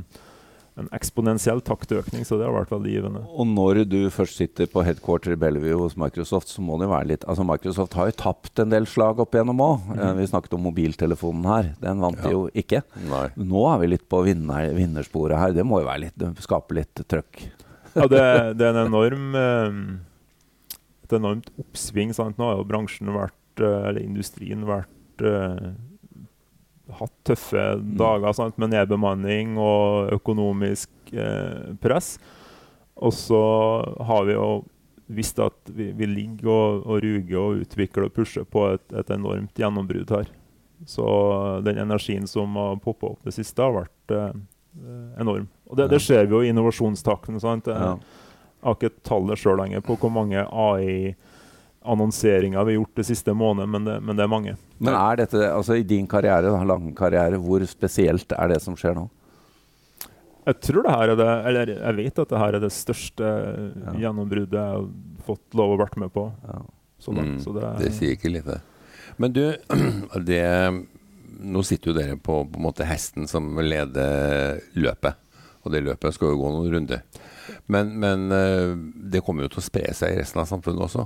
en 0.78 0.88
eksponentiell 0.94 1.60
taktøkning, 1.66 2.22
så 2.24 2.38
det 2.38 2.46
har 2.46 2.54
vært 2.54 2.70
veldig 2.72 2.92
givende. 2.92 3.22
Og 3.34 3.46
når 3.50 3.80
du 3.90 3.96
først 4.14 4.38
sitter 4.38 4.68
på 4.70 4.84
headquarter 4.86 5.34
i 5.34 5.38
Bellevue 5.40 5.76
hos 5.80 5.96
Microsoft, 5.98 6.48
så 6.52 6.62
må 6.62 6.78
det 6.80 6.88
være 6.90 7.08
litt 7.12 7.24
Altså 7.28 7.44
Microsoft 7.46 7.96
har 7.98 8.10
jo 8.10 8.16
tapt 8.20 8.62
en 8.62 8.70
del 8.70 8.86
slag 8.86 9.18
opp 9.24 9.34
igjennom 9.34 9.58
òg. 9.64 9.88
vi 10.18 10.26
snakket 10.30 10.54
om 10.54 10.62
mobiltelefonen 10.68 11.44
her. 11.50 11.72
Den 11.82 12.00
vant 12.04 12.20
de 12.22 12.28
Ja. 12.28 12.34
jo 12.36 12.48
ikke. 12.54 12.82
nei. 13.10 13.24
Nå 13.36 13.64
er 13.74 13.78
vi 13.82 13.86
litt 13.94 14.08
på 14.08 14.22
vinner, 14.24 14.70
vinnersporet 14.74 15.38
her. 15.38 15.52
Det 15.52 15.64
må 15.66 15.80
jo 15.82 15.86
være 15.90 16.00
litt, 16.06 16.16
det 16.16 16.34
skaper 16.46 16.74
litt 16.82 16.94
trøkk. 17.08 17.42
Ja, 17.96 18.06
det, 18.06 18.22
det 18.58 18.66
er 18.68 18.76
en 18.76 18.86
enorm 18.86 19.34
eh, 19.34 19.98
et 21.08 21.12
enormt 21.18 21.50
oppsving. 21.58 22.12
Sant? 22.14 22.38
Nå 22.38 22.44
har 22.50 22.58
jo 22.60 22.66
bransjen 22.68 23.10
vært, 23.14 23.34
eh, 23.60 23.88
eller 23.88 24.02
industrien 24.04 24.64
vært 24.68 25.24
eh, 25.24 25.72
hatt 26.96 27.14
tøffe 27.28 27.64
dager 28.00 28.34
sant? 28.36 28.58
med 28.58 28.72
nedbemanning 28.72 29.56
og 29.60 30.12
økonomisk 30.16 30.90
eh, 31.12 31.74
press. 31.82 32.16
Og 32.98 33.14
så 33.14 33.42
har 34.08 34.26
vi 34.26 34.34
jo 34.34 34.48
visst 35.08 35.38
at 35.40 35.70
vi, 35.72 35.90
vi 35.96 36.08
ligger 36.08 36.50
og, 36.52 36.82
og 36.84 37.02
ruger 37.04 37.38
og 37.40 37.62
utvikler 37.62 38.08
og 38.08 38.14
pusher 38.16 38.44
på 38.44 38.66
et, 38.74 38.84
et 38.92 39.10
enormt 39.14 39.56
gjennombrudd 39.56 40.12
her. 40.12 40.30
Så 40.86 41.06
den 41.66 41.80
energien 41.80 42.26
som 42.30 42.54
har 42.58 42.78
poppa 42.82 43.14
opp 43.14 43.24
det 43.26 43.34
siste, 43.34 43.62
har 43.62 43.74
vært 43.74 44.14
eh, 44.14 44.34
enorm. 45.20 45.48
Og 45.68 45.78
det, 45.80 45.88
det 45.92 46.02
ser 46.04 46.28
vi 46.28 46.36
jo 46.36 46.42
i 46.44 46.52
innovasjonstakten. 46.52 47.40
sant? 47.42 47.68
Jeg 47.68 47.98
har 48.66 48.76
ikke 48.76 48.94
tallet 49.06 49.40
sjøl 49.40 49.58
lenger 49.60 49.82
på 49.84 49.98
hvor 49.98 50.12
mange 50.12 50.44
AI-annonseringer 51.88 52.64
vi 52.68 52.74
har 52.74 52.80
gjort 52.82 52.98
det 53.00 53.04
siste 53.08 53.32
måneden, 53.34 53.70
men 53.72 53.84
det, 53.88 53.94
men 54.04 54.16
det 54.18 54.24
er 54.24 54.30
mange. 54.32 54.56
Men 54.78 54.94
er 54.94 55.16
dette, 55.22 55.40
altså 55.52 55.76
i 55.78 55.86
din 55.88 56.06
karriere, 56.10 56.50
da, 56.52 56.60
lang 56.68 56.90
karriere, 56.98 57.38
hvor 57.40 57.64
spesielt 57.66 58.32
er 58.36 58.48
det 58.52 58.60
som 58.64 58.76
skjer 58.78 58.94
nå? 58.98 59.06
Jeg 60.48 60.60
tror 60.64 60.84
det 60.86 60.92
her 60.94 61.10
er 61.12 61.18
det, 61.20 61.28
eller 61.50 61.72
jeg 61.74 61.96
vet 61.98 62.20
at 62.22 62.30
det 62.32 62.38
her 62.40 62.56
er 62.56 62.62
det 62.64 62.72
største 62.72 63.30
Ja. 63.84 63.92
gjennombruddet 64.06 64.54
jeg 64.56 64.76
har 64.76 64.86
fått 65.26 65.56
lov 65.58 65.74
å 65.74 65.80
vært 65.82 65.98
med 66.00 66.12
på. 66.14 66.28
Ja. 66.48 66.60
Så 66.98 67.12
langt. 67.14 67.36
Mm, 67.36 67.42
Så 67.44 67.52
det, 67.54 67.72
Det 67.84 67.92
sier 67.94 68.14
ikke 68.16 68.32
lite. 68.32 68.60
Men 69.18 69.32
du, 69.32 69.42
det, 70.30 70.44
nå 71.40 71.62
sitter 71.66 71.92
jo 71.92 71.96
dere 71.98 72.16
på, 72.16 72.40
på 72.48 72.56
en 72.58 72.64
måte 72.64 72.86
hesten 72.88 73.28
som 73.28 73.50
leder 73.60 74.60
løpet. 74.74 75.14
Og 75.66 75.72
det 75.74 75.84
løpet 75.84 76.14
skal 76.16 76.32
jo 76.32 76.40
gå 76.40 76.54
noen 76.54 76.72
runder. 76.72 77.02
Men, 77.68 77.92
men 78.00 78.32
eh, 78.32 78.72
det 79.12 79.20
kommer 79.26 79.44
jo 79.44 79.52
til 79.52 79.60
å 79.60 79.66
spre 79.68 79.92
seg 79.96 80.14
i 80.14 80.18
resten 80.22 80.40
av 80.40 80.48
samfunnet 80.48 80.80
også. 80.88 81.04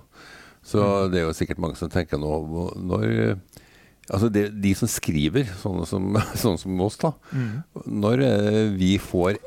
Så 0.63 0.83
det 1.11 1.21
er 1.21 1.27
jo 1.27 1.37
sikkert 1.37 1.61
mange 1.63 1.79
som 1.79 1.91
tenker 1.93 2.21
nå 2.23 2.37
når 2.79 3.37
Altså 4.11 4.27
det, 4.35 4.49
de 4.61 4.73
som 4.77 4.91
skriver, 4.91 5.47
sånne 5.61 5.85
som, 5.89 6.09
sånne 6.43 6.59
som 6.59 6.81
oss, 6.85 6.99
da. 7.01 7.13
Mm. 7.31 7.53
Når 8.03 8.25
eh, 8.27 8.63
vi 8.75 8.97
får 8.99 9.39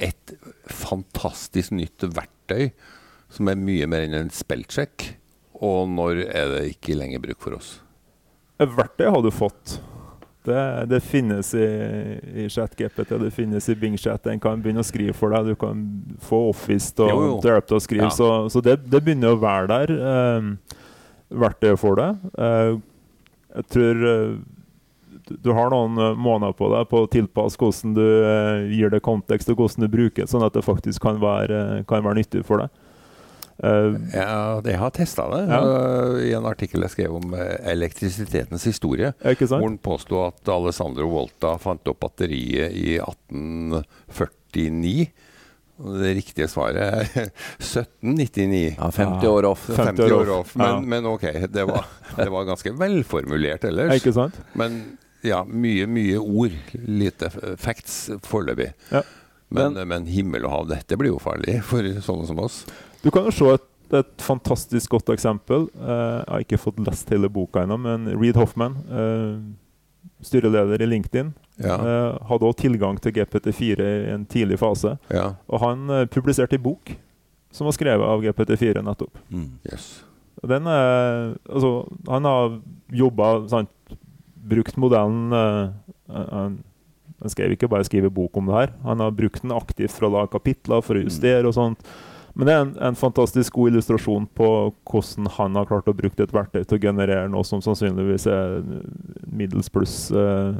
et 0.00 0.34
fantastisk 0.68 1.72
nytt 1.74 2.04
verktøy 2.04 2.68
som 3.32 3.48
er 3.50 3.58
mye 3.58 3.88
mer 3.90 4.04
enn 4.04 4.18
en 4.18 4.30
spellcheck, 4.34 5.14
og 5.64 5.88
når 5.96 6.22
er 6.28 6.52
det 6.52 6.62
ikke 6.74 6.98
lenger 7.00 7.24
bruk 7.24 7.40
for 7.42 7.56
oss? 7.56 7.78
Et 8.60 8.68
verktøy 8.76 9.08
har 9.08 9.24
du 9.24 9.32
fått. 9.32 9.78
Det, 10.46 10.60
det 10.88 11.02
finnes 11.04 11.50
i, 11.52 11.66
i 12.44 12.46
ChatGPT, 12.48 13.12
det 13.20 13.30
finnes 13.36 13.66
i 13.68 13.74
BingChat. 13.76 14.30
En 14.32 14.40
kan 14.40 14.62
begynne 14.62 14.80
å 14.80 14.88
skrive 14.88 15.12
for 15.16 15.34
deg. 15.36 15.52
Du 15.52 15.58
kan 15.60 15.82
få 16.24 16.46
Office 16.48 16.94
til 16.96 17.10
å 17.10 17.16
jo. 17.26 17.32
til 17.44 17.52
å 17.52 17.58
hjelpe 17.58 17.80
skrive. 17.84 18.08
Ja. 18.08 18.14
Så, 18.16 18.30
så 18.52 18.62
det, 18.64 18.78
det 18.88 19.02
begynner 19.04 19.36
å 19.36 19.42
være 19.42 19.68
der. 19.74 19.92
Um, 20.00 20.54
verktøyet 21.30 21.80
for 21.80 21.98
det. 21.98 22.08
Eh, 22.38 22.72
jeg 23.60 23.68
tror 23.74 24.04
eh, 24.10 24.34
du, 25.30 25.50
har 25.54 25.72
noen 25.72 25.98
eh, 25.98 26.18
måneder 26.18 26.56
på 26.58 26.70
deg 26.74 26.88
på 26.90 27.04
å 27.04 27.10
tilpasse 27.10 27.60
hvordan 27.60 27.94
du 27.96 28.06
gir 28.74 28.92
det 28.92 29.02
kontekst, 29.06 29.50
og 29.52 29.62
hvordan 29.62 29.86
du 29.86 29.92
bruker 29.92 30.24
det, 30.24 30.30
sånn 30.32 30.46
at 30.46 30.56
det 30.56 30.66
faktisk 30.66 31.02
kan 31.04 31.20
være, 31.22 31.82
kan 31.90 32.04
være 32.06 32.22
nyttig 32.22 32.44
for 32.48 32.64
deg. 32.64 32.79
Eh, 33.62 33.94
Ja, 34.14 34.60
jeg 34.64 34.78
har 34.80 34.90
testa 34.96 35.26
det 35.34 35.42
Ja. 35.50 35.58
uh, 35.60 36.16
i 36.24 36.30
en 36.36 36.46
artikkel 36.48 36.80
jeg 36.86 36.90
skrev 36.94 37.14
om 37.18 37.34
eh, 37.34 37.56
elektrisitetens 37.72 38.64
historie. 38.64 39.12
ikke 39.24 39.46
Hvor 39.50 39.60
han 39.66 39.76
påsto 39.78 40.22
at 40.26 40.48
Alessandro 40.48 41.08
Volta 41.12 41.58
fant 41.60 41.88
opp 41.92 42.00
batteriet 42.00 42.72
i 42.72 42.96
1849. 42.98 45.10
Det 45.80 46.10
riktige 46.14 46.44
svaret 46.48 46.82
er 46.82 47.04
1799. 47.60 48.74
Ja, 48.78 48.90
50 48.92 49.28
år 49.30 49.44
off. 49.48 49.62
50 49.66 49.86
50 49.86 50.02
år 50.12 50.20
år 50.26 50.30
off. 50.40 50.56
Men, 50.56 50.66
Ja. 50.68 50.80
men 50.80 51.06
ok, 51.06 51.22
det 51.48 51.64
var, 51.68 51.84
det 52.16 52.28
var 52.30 52.44
ganske 52.44 52.72
velformulert 52.76 53.64
ellers. 53.64 53.94
Ikke 54.00 54.12
sant? 54.12 54.34
Men 54.54 54.82
ja, 55.24 55.42
mye, 55.44 55.86
mye 55.88 56.18
ord. 56.20 56.52
Lite 56.88 57.30
facts 57.60 58.10
foreløpig. 58.28 58.72
Ja. 58.92 59.02
Men, 59.50 59.72
men 59.88 60.04
himmel 60.06 60.44
og 60.46 60.50
hav, 60.52 60.68
dette 60.70 60.96
blir 61.00 61.10
jo 61.10 61.18
farlig 61.18 61.56
for 61.66 61.82
sånne 62.04 62.26
som 62.28 62.38
oss. 62.44 62.60
Du 63.02 63.10
kan 63.10 63.26
jo 63.28 63.32
se 63.34 63.48
et, 63.56 63.66
et 64.00 64.24
fantastisk 64.24 64.92
godt 64.96 65.12
eksempel. 65.14 65.68
Uh, 65.74 66.20
jeg 66.20 66.30
har 66.32 66.44
ikke 66.44 66.60
fått 66.60 66.80
lest 66.84 67.10
hele 67.12 67.30
boka 67.32 67.64
ennå, 67.64 67.78
men 67.80 68.08
Reed 68.14 68.38
Hoffman, 68.40 68.76
uh, 68.90 69.40
styreleder 70.24 70.82
i 70.82 70.90
LinkedIn, 70.90 71.32
Ja, 71.60 71.76
uh, 71.76 72.18
hadde 72.28 72.48
også 72.48 72.62
tilgang 72.62 73.00
til 73.00 73.12
GPT4 73.18 73.84
i 73.84 74.12
en 74.14 74.26
tidlig 74.28 74.60
fase. 74.60 74.96
ja, 75.12 75.34
Og 75.48 75.60
han 75.60 76.08
publiserte 76.12 76.56
en 76.56 76.62
bok 76.64 76.94
som 77.52 77.66
var 77.66 77.74
skrevet 77.76 78.06
av 78.06 78.22
GPT4 78.22 78.84
nettopp. 78.86 79.18
Mm. 79.28 79.50
yes. 79.72 80.04
Den 80.46 80.66
er, 80.66 81.34
altså, 81.50 81.84
han 82.08 82.24
har 82.24 82.60
jobba 82.96 83.56
Brukt 84.50 84.78
modellen 84.80 85.34
han, 86.08 86.54
han 87.20 87.32
skrev 87.32 87.52
ikke 87.52 87.68
bare 87.68 87.84
skrive 87.84 88.10
bok 88.10 88.38
om 88.40 88.48
det 88.48 88.56
her. 88.56 88.70
Han 88.86 89.02
har 89.04 89.12
brukt 89.12 89.42
den 89.42 89.52
aktivt 89.52 89.92
for 89.92 90.08
å 90.08 90.12
lage 90.14 90.32
kapitler, 90.32 90.80
for 90.84 90.96
å 90.96 91.02
justere 91.04 91.44
og 91.48 91.54
sånt. 91.56 91.84
Men 92.34 92.46
det 92.46 92.52
er 92.54 92.60
en, 92.64 92.72
en 92.90 92.94
fantastisk 92.98 93.52
god 93.58 93.72
illustrasjon 93.72 94.26
på 94.38 94.48
hvordan 94.88 95.26
han 95.36 95.56
har 95.58 95.66
klart 95.66 95.88
å 95.90 95.94
bruke 95.96 96.22
et 96.22 96.32
verktøy 96.34 96.62
til 96.64 96.78
å 96.78 96.82
generere 96.82 97.28
noe 97.32 97.44
som 97.44 97.60
sannsynligvis 97.64 98.26
er 98.30 98.60
middels 99.26 99.68
pluss 99.72 99.96
uh, 100.14 100.54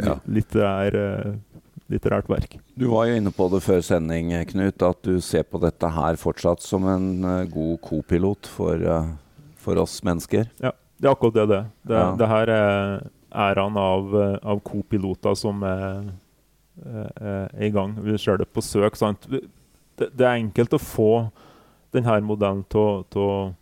Ja. 0.00 0.16
litterær, 0.26 0.96
uh, 0.98 1.60
litterært 1.92 2.28
verk. 2.32 2.56
Du 2.74 2.88
var 2.90 3.06
jo 3.06 3.14
inne 3.20 3.30
på 3.34 3.46
det 3.52 3.60
før 3.62 3.82
sending, 3.86 4.32
Knut, 4.50 4.82
at 4.82 5.02
du 5.06 5.20
ser 5.22 5.44
på 5.46 5.60
dette 5.62 5.90
her 5.94 6.18
fortsatt 6.18 6.64
som 6.64 6.88
en 6.90 7.08
uh, 7.24 7.44
god 7.46 7.78
co-pilot 7.86 8.50
for, 8.50 8.82
uh, 8.82 9.12
for 9.62 9.78
oss 9.82 10.00
mennesker. 10.06 10.50
Ja, 10.64 10.72
Det 10.98 11.08
er 11.10 11.14
akkurat 11.14 11.34
det 11.38 11.48
det 11.50 11.56
er. 11.60 11.70
Det, 11.86 11.94
Ja. 12.00 12.10
det 12.18 12.28
her 12.30 12.50
er 12.54 13.10
æraen 13.34 13.76
av, 13.78 14.14
av 14.42 14.60
co-piloter 14.66 15.34
som 15.38 15.62
er, 15.66 16.10
er, 16.86 17.08
er 17.20 17.66
i 17.66 17.70
gang. 17.74 17.94
Vi 18.02 18.14
ser 18.18 18.38
det 18.42 18.46
på 18.54 18.62
søk. 18.62 18.94
Sant? 18.98 19.26
Det, 19.98 20.10
det 20.18 20.26
er 20.26 20.40
enkelt 20.40 20.74
å 20.76 20.80
få 20.82 21.10
denne 21.94 22.16
modellen 22.26 22.64
til, 22.72 23.04
å- 23.20 23.54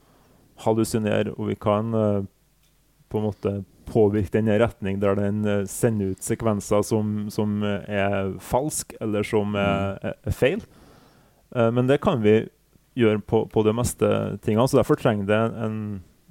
hallusinere, 0.62 1.32
og 1.36 1.48
vi 1.50 1.56
kan 1.58 1.94
eh, 1.96 2.22
på 3.10 3.18
en 3.18 3.24
måte 3.26 3.52
påvirke 3.90 4.30
den 4.36 4.48
i 4.52 4.58
retning 4.62 5.00
der 5.02 5.16
den 5.18 5.40
eh, 5.48 5.64
sender 5.68 6.12
ut 6.14 6.22
sekvenser 6.22 6.84
som, 6.86 7.26
som 7.34 7.56
er 7.66 8.36
falsk, 8.40 8.94
eller 9.02 9.26
som 9.26 9.56
er, 9.58 9.98
er, 10.06 10.14
er 10.28 10.36
feil. 10.36 10.62
Eh, 11.56 11.70
men 11.74 11.90
det 11.90 11.98
kan 12.04 12.22
vi 12.22 12.36
gjøre 13.00 13.20
på, 13.26 13.42
på 13.50 13.64
de 13.66 13.74
meste 13.74 14.08
tingene, 14.44 14.68
så 14.68 14.78
derfor 14.80 15.00
trenger 15.00 15.28
det 15.28 15.42
en 15.66 15.76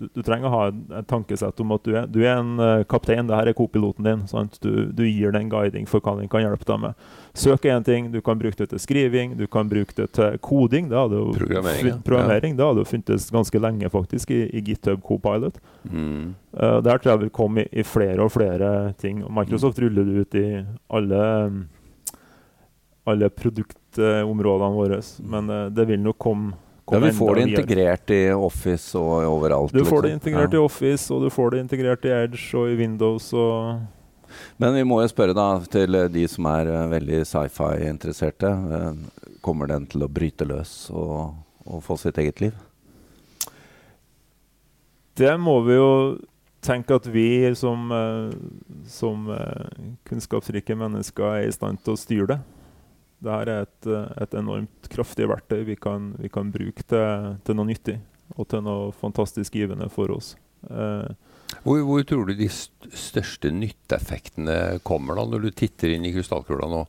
Du, 0.02 0.08
du, 0.16 0.22
trenger 0.26 0.50
å 0.50 0.52
ha 0.56 0.62
et 0.98 1.06
tankesett 1.06 1.60
om 1.62 1.76
at 1.76 1.84
du 1.86 1.92
er, 1.94 2.08
du 2.10 2.24
er 2.24 2.40
en 2.40 2.56
uh, 2.58 2.82
kaptein, 2.90 3.28
det 3.30 3.38
her 3.38 3.52
er 3.52 3.54
co-piloten 3.54 4.08
din. 4.08 4.24
Du, 4.64 4.72
du, 4.98 5.04
gir 5.06 5.36
den 5.36 5.52
guiding 5.52 5.86
for 5.90 6.02
hva 6.02 6.16
den 6.18 6.32
kan 6.32 6.42
hjelpe 6.42 6.66
deg 6.66 6.80
med. 6.88 7.04
Søk 7.38 7.68
er 7.68 7.76
én 7.76 7.86
ting, 7.86 8.08
du 8.10 8.18
kan 8.26 8.40
bruke 8.42 8.58
det 8.58 8.72
til 8.72 8.82
skriving, 8.82 9.36
du 9.38 9.46
kan 9.52 9.70
bruke 9.70 9.94
det 10.00 10.08
til 10.18 10.40
koding. 10.42 10.90
Det 10.90 10.98
hadde 10.98 11.20
jo 11.20 11.36
programmering. 11.38 12.00
programmering. 12.08 12.56
Ja. 12.56 12.58
Det 12.58 12.70
hadde 12.72 12.82
jo 12.82 12.90
funtes 12.96 13.28
ganske 13.36 13.62
lenge 13.62 13.92
faktisk 13.94 14.34
i, 14.34 14.40
i 14.50 14.64
GitHub 14.72 15.06
Copilot. 15.06 15.62
Mm. 15.86 16.34
Uh, 16.58 16.80
der 16.82 16.98
tror 16.98 17.14
jeg 17.14 17.24
vil 17.28 17.34
komme 17.38 17.68
i, 17.68 17.70
i, 17.84 17.86
flere 17.86 18.26
og 18.26 18.34
flere 18.34 18.72
ting. 18.98 19.22
Microsoft 19.30 19.78
mm. 19.78 19.86
ruller 19.86 20.10
det 20.10 20.26
ut 20.26 20.40
i 20.42 20.48
alle, 20.98 21.22
alle 23.06 23.32
produktområdene 23.38 24.74
våre, 24.82 25.00
men 25.38 25.54
uh, 25.54 25.64
det 25.70 25.86
vil 25.94 26.02
nok 26.10 26.18
komme 26.26 26.58
ja, 26.92 27.00
Vi 27.00 27.12
får 27.12 27.36
det 27.36 27.42
integrert 27.42 28.12
i 28.12 28.32
Office 28.36 29.00
og 29.00 29.24
overalt. 29.24 29.72
Du 29.72 29.80
liksom. 29.80 29.96
får 29.96 30.02
det 30.04 30.12
integrert 30.18 30.54
ja. 30.54 30.60
i 30.60 30.62
Office, 30.66 31.14
og 31.14 31.22
du 31.24 31.30
får 31.32 31.52
det 31.54 31.62
integrert 31.64 32.06
i 32.06 32.12
Edge 32.12 32.42
og 32.60 32.72
i 32.72 32.76
Windows. 32.76 33.32
og... 33.34 33.80
Men 34.60 34.76
vi 34.76 34.84
må 34.88 34.98
jo 35.02 35.12
spørre 35.12 35.36
da 35.36 35.46
til 35.72 35.96
de 36.12 36.26
som 36.32 36.48
er 36.52 36.68
uh, 36.68 36.90
veldig 36.92 37.22
sci-fi-interesserte. 37.28 38.52
Uh, 38.52 39.32
kommer 39.44 39.72
den 39.72 39.88
til 39.92 40.04
å 40.04 40.12
bryte 40.12 40.48
løs 40.48 40.76
og, 40.92 41.32
og, 41.64 41.80
få 41.86 41.96
sitt 42.00 42.20
eget 42.20 42.44
liv? 42.44 42.60
Det 45.16 45.32
må 45.40 45.62
vi 45.64 45.80
jo 45.80 45.92
tenke 46.64 47.00
at 47.00 47.08
vi 47.10 47.48
som, 47.58 47.90
som 48.86 49.26
kunnskapsrike 50.08 50.76
mennesker 50.78 51.26
er 51.40 51.48
i 51.48 51.56
stand 51.56 51.82
til 51.82 51.96
å 51.96 52.00
styre 52.00 52.36
det. 52.36 52.38
Dette 53.22 53.42
er 53.54 53.66
et, 53.68 53.90
et, 54.24 54.38
enormt 54.40 54.88
kraftig 54.90 55.28
verktøy 55.30 55.62
vi 55.68 55.76
kan, 55.78 56.12
vi 56.18 56.30
kan 56.34 56.50
bruke 56.54 56.82
til, 56.82 57.36
til, 57.46 57.58
noe 57.58 57.70
nyttig 57.70 58.00
og 58.34 58.48
til 58.50 58.64
noe 58.66 58.90
fantastisk 58.98 59.60
givende 59.60 59.92
for 59.94 60.14
oss. 60.16 60.34
Eh, 60.70 61.12
hvor, 61.62 61.82
hvor, 61.86 62.02
tror 62.08 62.26
du 62.26 62.34
de 62.40 62.48
største 62.50 63.52
nytteeffektene 63.54 64.80
kommer 64.88 65.20
da, 65.20 65.26
når 65.28 65.46
du 65.46 65.50
titter 65.54 65.94
inn 65.94 66.08
i 66.08 66.14
krystallkula 66.16 66.70
nå? 66.72 66.86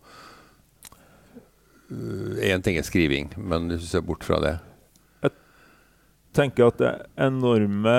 Én 1.92 2.56
uh, 2.56 2.62
ting 2.64 2.78
er 2.80 2.86
skriving, 2.86 3.34
men 3.36 3.68
hvis 3.68 3.84
du 3.84 3.90
ser 3.90 4.04
bort 4.06 4.24
fra 4.24 4.38
det? 4.40 4.54
Jeg 5.20 5.34
tenker 6.32 6.70
at 6.70 6.78
det 6.80 6.92
enorme, 7.20 7.96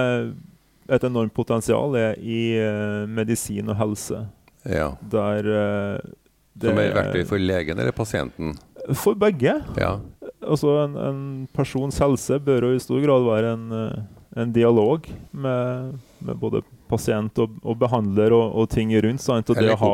et 0.89 1.05
enormt 1.05 1.35
potensial 1.37 1.93
er 1.99 2.17
i 2.17 2.55
uh, 2.57 3.03
medisin 3.05 3.69
og 3.69 3.77
helse. 3.77 4.23
Ja. 4.65 4.95
Der 5.13 5.51
uh, 5.53 6.13
det, 6.53 6.69
Som 6.69 6.79
er 6.81 6.95
verktøy 6.95 7.23
for 7.27 7.41
legen 7.41 7.79
eller 7.81 7.95
pasienten? 7.95 8.53
For 8.99 9.17
begge. 9.17 9.55
Ja. 9.79 9.95
Altså 10.43 10.75
en, 10.83 10.97
en, 10.99 11.21
persons 11.55 11.97
helse 12.03 12.37
bør 12.43 12.67
jo 12.67 12.75
i 12.75 12.83
stor 12.83 12.99
grad 13.03 13.25
være 13.25 13.53
en, 13.55 13.65
en 14.35 14.53
dialog 14.53 15.07
med, 15.31 15.93
med, 16.19 16.35
både 16.41 16.61
pasient 16.91 17.39
og, 17.41 17.55
og 17.63 17.77
behandler 17.79 18.35
og, 18.35 18.43
og, 18.59 18.67
ting 18.69 18.91
rundt. 19.05 19.23
Sant? 19.23 19.49
Og 19.49 19.57
eller, 19.57 19.79
ha, 19.79 19.93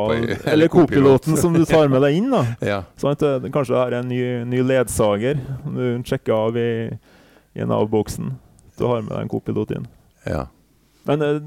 eller 0.52 0.72
kopiloten 0.72 1.38
som 1.38 1.56
du 1.56 1.62
tar 1.68 1.88
med 1.92 2.02
deg 2.04 2.18
inn. 2.18 2.30
Da. 2.34 2.44
ja. 2.72 2.80
sant? 3.00 3.24
Kanskje 3.54 3.76
det 3.76 3.82
er 3.86 3.98
en 4.00 4.10
ny, 4.10 4.22
ny 4.50 4.64
ledsager 4.66 5.40
du 5.64 5.84
sjekker 6.04 6.36
av 6.36 6.60
i, 6.60 6.70
i 7.56 7.68
Nav-boksen. 7.68 8.34
Du 8.76 8.88
har 8.90 9.04
med 9.04 9.14
deg 9.14 9.24
en 9.24 9.32
kopilot 9.32 9.76
inn. 9.76 9.88
Ja. 10.28 10.48
Men 11.08 11.24
eh, 11.24 11.40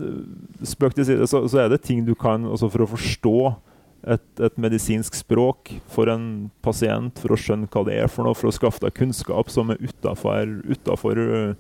spøk 0.66 0.96
til 0.98 1.08
side, 1.08 1.28
så, 1.30 1.44
så, 1.50 1.64
er 1.64 1.74
det 1.74 1.84
ting 1.86 2.02
du 2.06 2.16
kan 2.18 2.46
også 2.50 2.72
for 2.74 2.86
å 2.86 2.90
forstå 2.96 3.38
et, 4.04 4.40
et, 4.40 4.58
medisinsk 4.60 5.16
språk 5.16 5.82
for 5.92 6.10
en 6.12 6.50
pasient, 6.66 7.20
for 7.20 7.34
å 7.34 7.38
skjønne 7.40 7.68
hva 7.72 7.84
det 7.88 7.96
er 8.04 8.10
for 8.12 8.24
noe, 8.28 8.36
for 8.38 8.48
å 8.50 8.56
skaffe 8.56 8.82
deg 8.84 8.98
kunnskap 8.98 9.48
som 9.54 9.72
er 9.74 9.78
utafor 9.84 11.18
uh, 11.20 11.54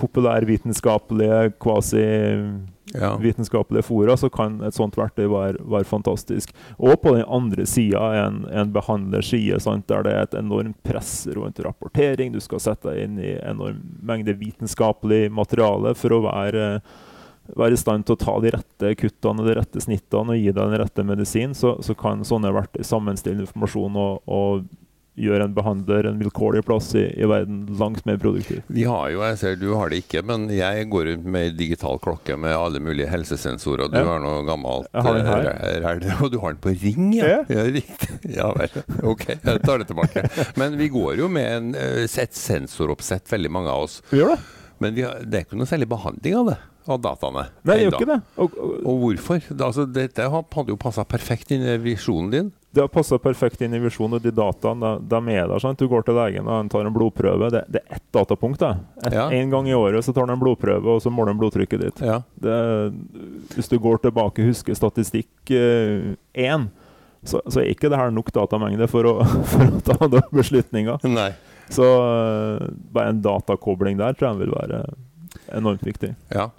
populærvitenskapelige, 0.00 1.52
kvasi-vitenskapelige 1.60 3.82
ja. 3.82 3.86
fora, 3.86 4.16
så 4.16 4.28
kan 4.32 4.60
et 4.64 4.74
sånt 4.74 4.96
verktøy 4.98 5.26
være, 5.28 5.58
være 5.60 5.84
fantastisk. 5.88 6.52
Og 6.78 7.02
på 7.02 7.14
den 7.18 7.26
andre 7.28 7.66
sida 7.68 8.24
en, 8.24 8.46
en 8.48 8.72
behandlerside, 8.74 9.60
der 9.90 10.02
det 10.06 10.12
er 10.14 10.22
et 10.24 10.38
enormt 10.40 10.82
press 10.86 11.28
rundt 11.36 11.60
rapportering. 11.64 12.32
Du 12.32 12.40
skal 12.40 12.60
sette 12.64 12.88
deg 12.88 12.96
inn 13.04 13.16
i 13.20 13.36
enorm 13.44 13.80
mengde 14.00 14.40
vitenskapelig 14.40 15.30
materiale 15.36 15.94
for 15.98 16.10
å 16.16 16.24
være 16.30 16.64
være 17.58 17.76
i 17.76 17.80
stand 17.80 18.06
til 18.06 18.16
å 18.16 18.20
ta 18.20 18.36
de 18.42 18.52
rette 18.56 18.92
kuttene 19.00 19.42
og 19.42 19.48
de 19.48 19.56
rette 19.58 19.82
snittene 19.82 20.36
og 20.36 20.38
gi 20.38 20.50
deg 20.50 20.60
den 20.60 20.80
rette 20.82 21.06
medisin, 21.06 21.56
så, 21.56 21.76
så 21.84 21.96
kan 21.98 22.26
sånne 22.26 22.52
verktøy 22.54 22.84
sammenstille 22.86 23.46
informasjon 23.46 23.98
og, 24.00 24.22
og 24.30 24.68
gjøre 25.20 25.46
en 25.46 25.54
behandler 25.54 26.06
en 26.08 26.18
vilkårlig 26.20 26.62
plass 26.66 26.92
i, 26.94 27.02
i, 27.18 27.26
verden 27.28 27.64
langt 27.80 28.04
mer 28.08 28.18
produktiv. 28.20 28.62
Vi 28.72 28.84
har 28.88 29.10
jo, 29.12 29.22
jeg 29.26 29.38
ser 29.40 29.58
Du 29.60 29.68
har 29.74 29.90
det 29.92 30.02
ikke, 30.04 30.22
men 30.26 30.46
jeg 30.54 30.86
går 30.92 31.08
rundt 31.10 31.26
med 31.34 31.56
digital 31.58 32.00
klokke 32.02 32.36
med 32.40 32.54
alle 32.56 32.82
mulige 32.82 33.10
helsesensorer. 33.10 33.90
Du 33.92 33.98
ja. 34.00 34.06
har 34.06 34.22
noe 34.22 34.44
gammelt 34.48 34.88
ræl, 34.94 36.06
og 36.20 36.30
du 36.32 36.38
har 36.42 36.54
den 36.54 36.62
på 36.62 36.74
ring, 36.84 37.10
ja. 37.18 37.42
ja. 37.50 37.66
riktig. 37.66 38.20
Ja 38.30 38.50
vel. 38.56 38.80
Ok, 39.06 39.26
jeg 39.34 39.60
tar 39.66 39.82
det 39.82 39.90
tilbake. 39.90 40.24
Men 40.60 40.78
vi 40.80 40.90
går 40.92 41.20
jo 41.20 41.28
med 41.32 41.50
en, 41.50 41.74
eh, 41.78 42.06
et 42.06 42.36
sensoroppsett, 42.36 43.26
veldig 43.30 43.52
mange 43.52 43.72
av 43.72 43.88
oss. 43.88 44.00
Vi 44.12 44.22
gjør 44.22 44.36
det. 44.36 44.40
Men 44.80 44.96
har, 44.98 45.22
det 45.24 45.38
er 45.38 45.46
ikke 45.46 45.60
noe 45.60 45.68
særlig 45.68 45.88
behandling 45.90 46.36
av 46.40 46.52
det 46.52 46.58
av 46.90 47.00
dataene. 47.00 47.44
Nei, 47.62 47.74
det 47.74 47.82
gjør 47.84 47.96
ikke 47.98 48.08
det. 48.08 48.16
Og, 48.40 48.56
og, 48.56 48.72
og 48.88 49.02
hvorfor? 49.04 49.44
Altså, 49.52 49.84
dette 49.90 50.26
hadde 50.32 50.72
jo 50.72 50.78
passa 50.80 51.04
perfekt 51.08 51.52
inn 51.54 51.64
i 51.66 51.76
visjonen 51.82 52.32
din. 52.32 52.48
Det 52.70 52.84
har 52.84 52.90
passa 52.92 53.18
perfekt 53.18 53.62
inn 53.66 53.74
i 53.74 53.80
visjonen, 53.82 54.18
og 54.18 54.24
de 54.24 54.32
dataene 54.34 54.92
de, 55.02 55.20
er 55.32 55.42
er 55.42 55.48
der. 55.50 55.62
Sant? 55.62 55.80
Du 55.80 55.90
går 55.90 56.04
til 56.06 56.16
legen 56.18 56.46
og 56.46 56.54
han 56.54 56.70
tar 56.70 56.86
en 56.86 56.94
blodprøve. 56.94 57.50
Det, 57.52 57.64
det 57.68 57.82
er 57.82 57.98
ett 57.98 58.06
datapunkt. 58.14 58.62
det. 58.62 58.72
Et, 59.06 59.16
ja. 59.18 59.28
En 59.40 59.54
gang 59.54 59.68
i 59.68 59.76
året 59.76 60.06
så 60.06 60.14
tar 60.14 60.28
han 60.28 60.36
en 60.36 60.42
blodprøve, 60.42 60.96
og 60.96 61.02
så 61.02 61.12
måler 61.12 61.34
han 61.34 61.40
blodtrykket 61.42 61.82
ditt. 61.84 62.04
Ja. 62.06 62.20
Det, 62.40 62.58
hvis 63.56 63.70
du 63.70 63.78
går 63.82 64.04
tilbake 64.06 64.44
og 64.44 64.52
husker 64.52 64.78
statistikk 64.78 65.50
én, 65.50 66.14
eh, 66.34 66.68
så, 67.20 67.42
så, 67.44 67.60
er 67.60 67.74
ikke 67.74 67.90
det 67.92 67.98
her 68.00 68.14
nok 68.14 68.30
datamengde 68.32 68.86
for 68.88 69.04
å, 69.04 69.16
for 69.50 69.66
å 69.66 69.82
ta 69.84 69.98
den 70.08 70.30
beslutninga. 70.32 71.00
Så 71.70 71.86
uh, 71.86 72.70
bare 72.92 73.14
en 73.14 73.22
datakobling 73.22 74.00
der 74.00 74.16
tror 74.18 74.32
jeg 74.32 74.42
vil 74.44 74.56
være 74.56 74.84
enormt 75.54 75.84
viktig. 75.86 76.14
Ja. 76.34 76.50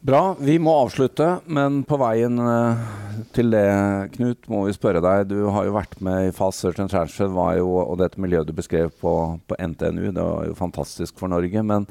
Bra. 0.00 0.36
Vi 0.38 0.58
må 0.62 0.76
avslutte, 0.84 1.40
men 1.50 1.80
på 1.88 1.96
veien 1.98 2.38
uh, 2.38 2.82
til 3.34 3.50
det, 3.50 3.64
Knut, 4.14 4.44
må 4.50 4.62
vi 4.68 4.76
spørre 4.76 5.02
deg. 5.02 5.26
Du 5.32 5.48
har 5.50 5.66
jo 5.66 5.74
vært 5.74 5.96
med 6.04 6.28
i 6.28 6.34
Fast 6.34 6.62
Search 6.62 6.78
and 6.82 6.92
Transfer, 6.92 7.32
jo, 7.58 7.72
og 7.82 7.98
dette 8.02 8.20
miljøet 8.22 8.46
du 8.46 8.54
beskrev 8.54 8.92
på, 9.02 9.14
på, 9.48 9.58
NTNU, 9.58 10.12
det 10.12 10.22
var 10.22 10.46
jo 10.46 10.54
fantastisk 10.58 11.18
for 11.18 11.32
Norge. 11.32 11.64
Men 11.66 11.88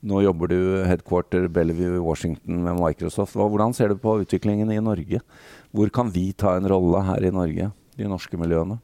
nå 0.00 0.22
jobber 0.24 0.48
du 0.48 0.60
headquarter 0.88 1.50
Bellevue 1.52 2.00
Washington 2.00 2.62
med 2.64 2.80
Microsoft. 2.80 3.36
Hvordan 3.36 3.76
ser 3.76 3.92
du 3.92 4.00
på 4.00 4.16
utviklingen 4.22 4.72
i 4.72 4.80
Norge? 4.80 5.20
Hvor 5.76 5.92
kan 5.92 6.14
vi 6.14 6.30
ta 6.32 6.56
en 6.56 6.68
rolle 6.70 7.04
her 7.10 7.28
i 7.28 7.34
Norge, 7.34 7.68
de 8.00 8.08
norske 8.08 8.40
miljøene? 8.40 8.80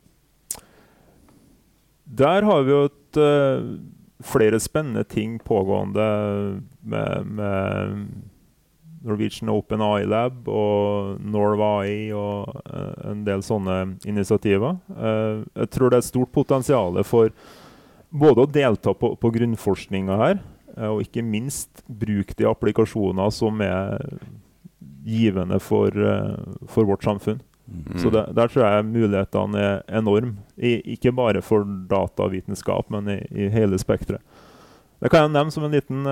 Der 2.07 2.47
har 2.47 2.63
vi 2.63 2.71
jo 2.71 2.87
et, 2.87 3.19
uh, 3.19 3.77
flere 4.23 4.61
spennende 4.63 5.05
ting 5.05 5.39
pågående 5.43 6.07
med, 6.83 7.27
med 7.27 8.07
Norwegian 9.07 9.51
Open 9.53 9.83
AI-lab 9.83 10.49
og 10.51 11.21
Norway 11.23 12.11
og 12.15 12.51
uh, 12.67 13.13
en 13.13 13.23
del 13.27 13.45
sånne 13.47 13.99
initiativer. 14.09 14.79
Uh, 14.91 15.47
jeg 15.55 15.71
tror 15.75 15.91
det 15.91 16.01
er 16.01 16.05
et 16.05 16.11
stort 16.11 16.33
potensial 16.35 16.99
for 17.07 17.31
både 18.11 18.45
å 18.45 18.51
delta 18.51 18.95
på, 18.97 19.13
på 19.21 19.33
grunnforskninga 19.39 20.19
her, 20.23 20.41
uh, 20.77 20.91
og 20.97 21.05
ikke 21.07 21.27
minst 21.27 21.85
bruke 21.87 22.37
de 22.39 22.49
applikasjoner 22.51 23.35
som 23.35 23.63
er 23.65 24.03
givende 25.07 25.61
for, 25.63 25.95
for 26.67 26.89
vårt 26.89 27.05
samfunn. 27.07 27.39
Mm. 27.67 27.99
Så 27.99 28.11
der, 28.15 28.33
Der 28.33 28.49
tror 28.49 28.67
jeg 28.67 28.85
mulighetene 28.87 29.59
er 29.59 29.99
enorme. 29.99 30.37
ikke 30.57 31.13
bare 31.13 31.43
for 31.43 31.67
datavitenskap, 31.91 32.91
men 32.91 33.09
i, 33.09 33.19
i 33.31 33.49
hele 33.49 33.79
spekteret. 33.79 34.23
Det 35.03 35.11
kan 35.11 35.27
jeg 35.27 35.35
nevne 35.35 35.53
som 35.53 35.65
en 35.65 35.75
liten 35.75 36.07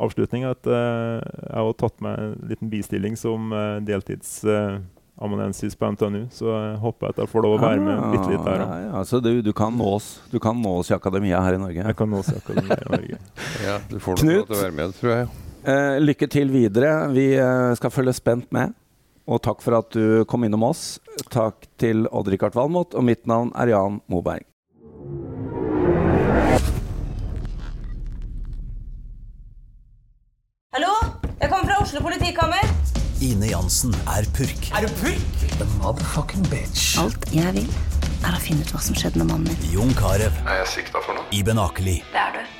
avslutning 0.00 0.46
at 0.48 0.68
uh, 0.68 1.20
jeg 1.20 1.58
har 1.58 1.76
tatt 1.80 2.00
meg 2.04 2.22
en 2.22 2.32
liten 2.50 2.72
bistilling 2.72 3.20
som 3.20 3.52
uh, 3.52 3.76
deltids... 3.84 4.40
Uh, 4.46 4.80
amanuensis 5.20 5.74
på 5.76 5.84
NTNU, 5.92 6.22
så 6.32 6.46
jeg 6.48 6.76
håper 6.80 7.10
at 7.10 7.18
jeg 7.20 7.28
får 7.28 7.42
lov 7.44 7.58
å 7.58 7.60
være 7.60 7.82
med 7.84 7.98
litt, 8.14 8.22
litt 8.30 8.46
der. 8.46 8.62
Ja, 8.62 8.76
ja, 8.86 9.02
så 9.04 9.18
du, 9.20 9.28
du, 9.44 9.50
kan 9.52 9.74
nås, 9.76 10.06
du 10.32 10.38
kan 10.40 10.56
nås 10.56 10.88
i 10.88 10.94
akademia 10.96 11.42
her 11.44 11.58
i 11.58 11.60
Norge? 11.60 11.82
Jeg 11.84 11.96
kan 11.98 12.08
nås 12.08 12.30
i 12.32 12.38
akademia 12.38 12.78
i 12.80 12.86
Norge. 12.88 13.18
ja, 13.66 13.74
du 13.90 13.98
får 14.00 14.16
lov 14.16 14.46
til 14.48 14.56
å 14.56 14.60
være 14.62 14.72
med, 14.78 14.94
tror 14.96 15.12
jeg. 15.12 15.28
lykke 16.08 16.30
til 16.32 16.54
videre. 16.54 16.94
Vi 17.12 17.26
skal 17.76 17.92
følge 17.92 18.16
spent 18.16 18.48
med. 18.56 18.72
Og 19.30 19.38
takk 19.46 19.60
for 19.62 19.78
at 19.78 19.94
du 19.94 20.24
kom 20.26 20.42
innom 20.46 20.64
oss. 20.66 20.98
Takk 21.30 21.68
til 21.78 22.08
Odd-Rikard 22.10 22.56
Valmot, 22.58 22.96
og 22.98 23.06
mitt 23.06 23.28
navn 23.30 23.52
er 23.54 23.70
Jan 23.70 24.00
Moberg. 24.10 24.42
Hallo? 30.74 30.94
Jeg 31.40 31.48
kommer 31.50 31.70
fra 31.70 31.78
Oslo 31.82 32.02
politikammer. 32.02 32.74
Ine 33.22 33.52
Jansen 33.52 33.94
er 34.10 34.26
purk. 34.34 34.70
Er 34.74 34.86
du 34.86 34.94
purk? 34.98 35.42
The 35.60 35.66
motherfucking 35.78 36.46
bitch. 36.50 36.96
Alt 37.00 37.30
jeg 37.34 37.54
vil, 37.54 37.68
er 38.26 38.34
å 38.34 38.40
finne 38.42 38.64
ut 38.66 38.74
hva 38.74 38.82
som 38.82 38.98
skjedde 38.98 39.22
med 39.22 39.30
mannen 39.30 39.52
min. 39.52 39.74
Jon 39.74 39.94
Carew. 39.98 40.30
Er 40.46 40.64
jeg 40.64 40.72
sikta 40.78 41.04
for 41.04 41.18
noe? 41.18 41.28
Iben 41.36 41.60
Akeli. 41.62 42.00
Det 42.10 42.26
er 42.26 42.40
du. 42.40 42.59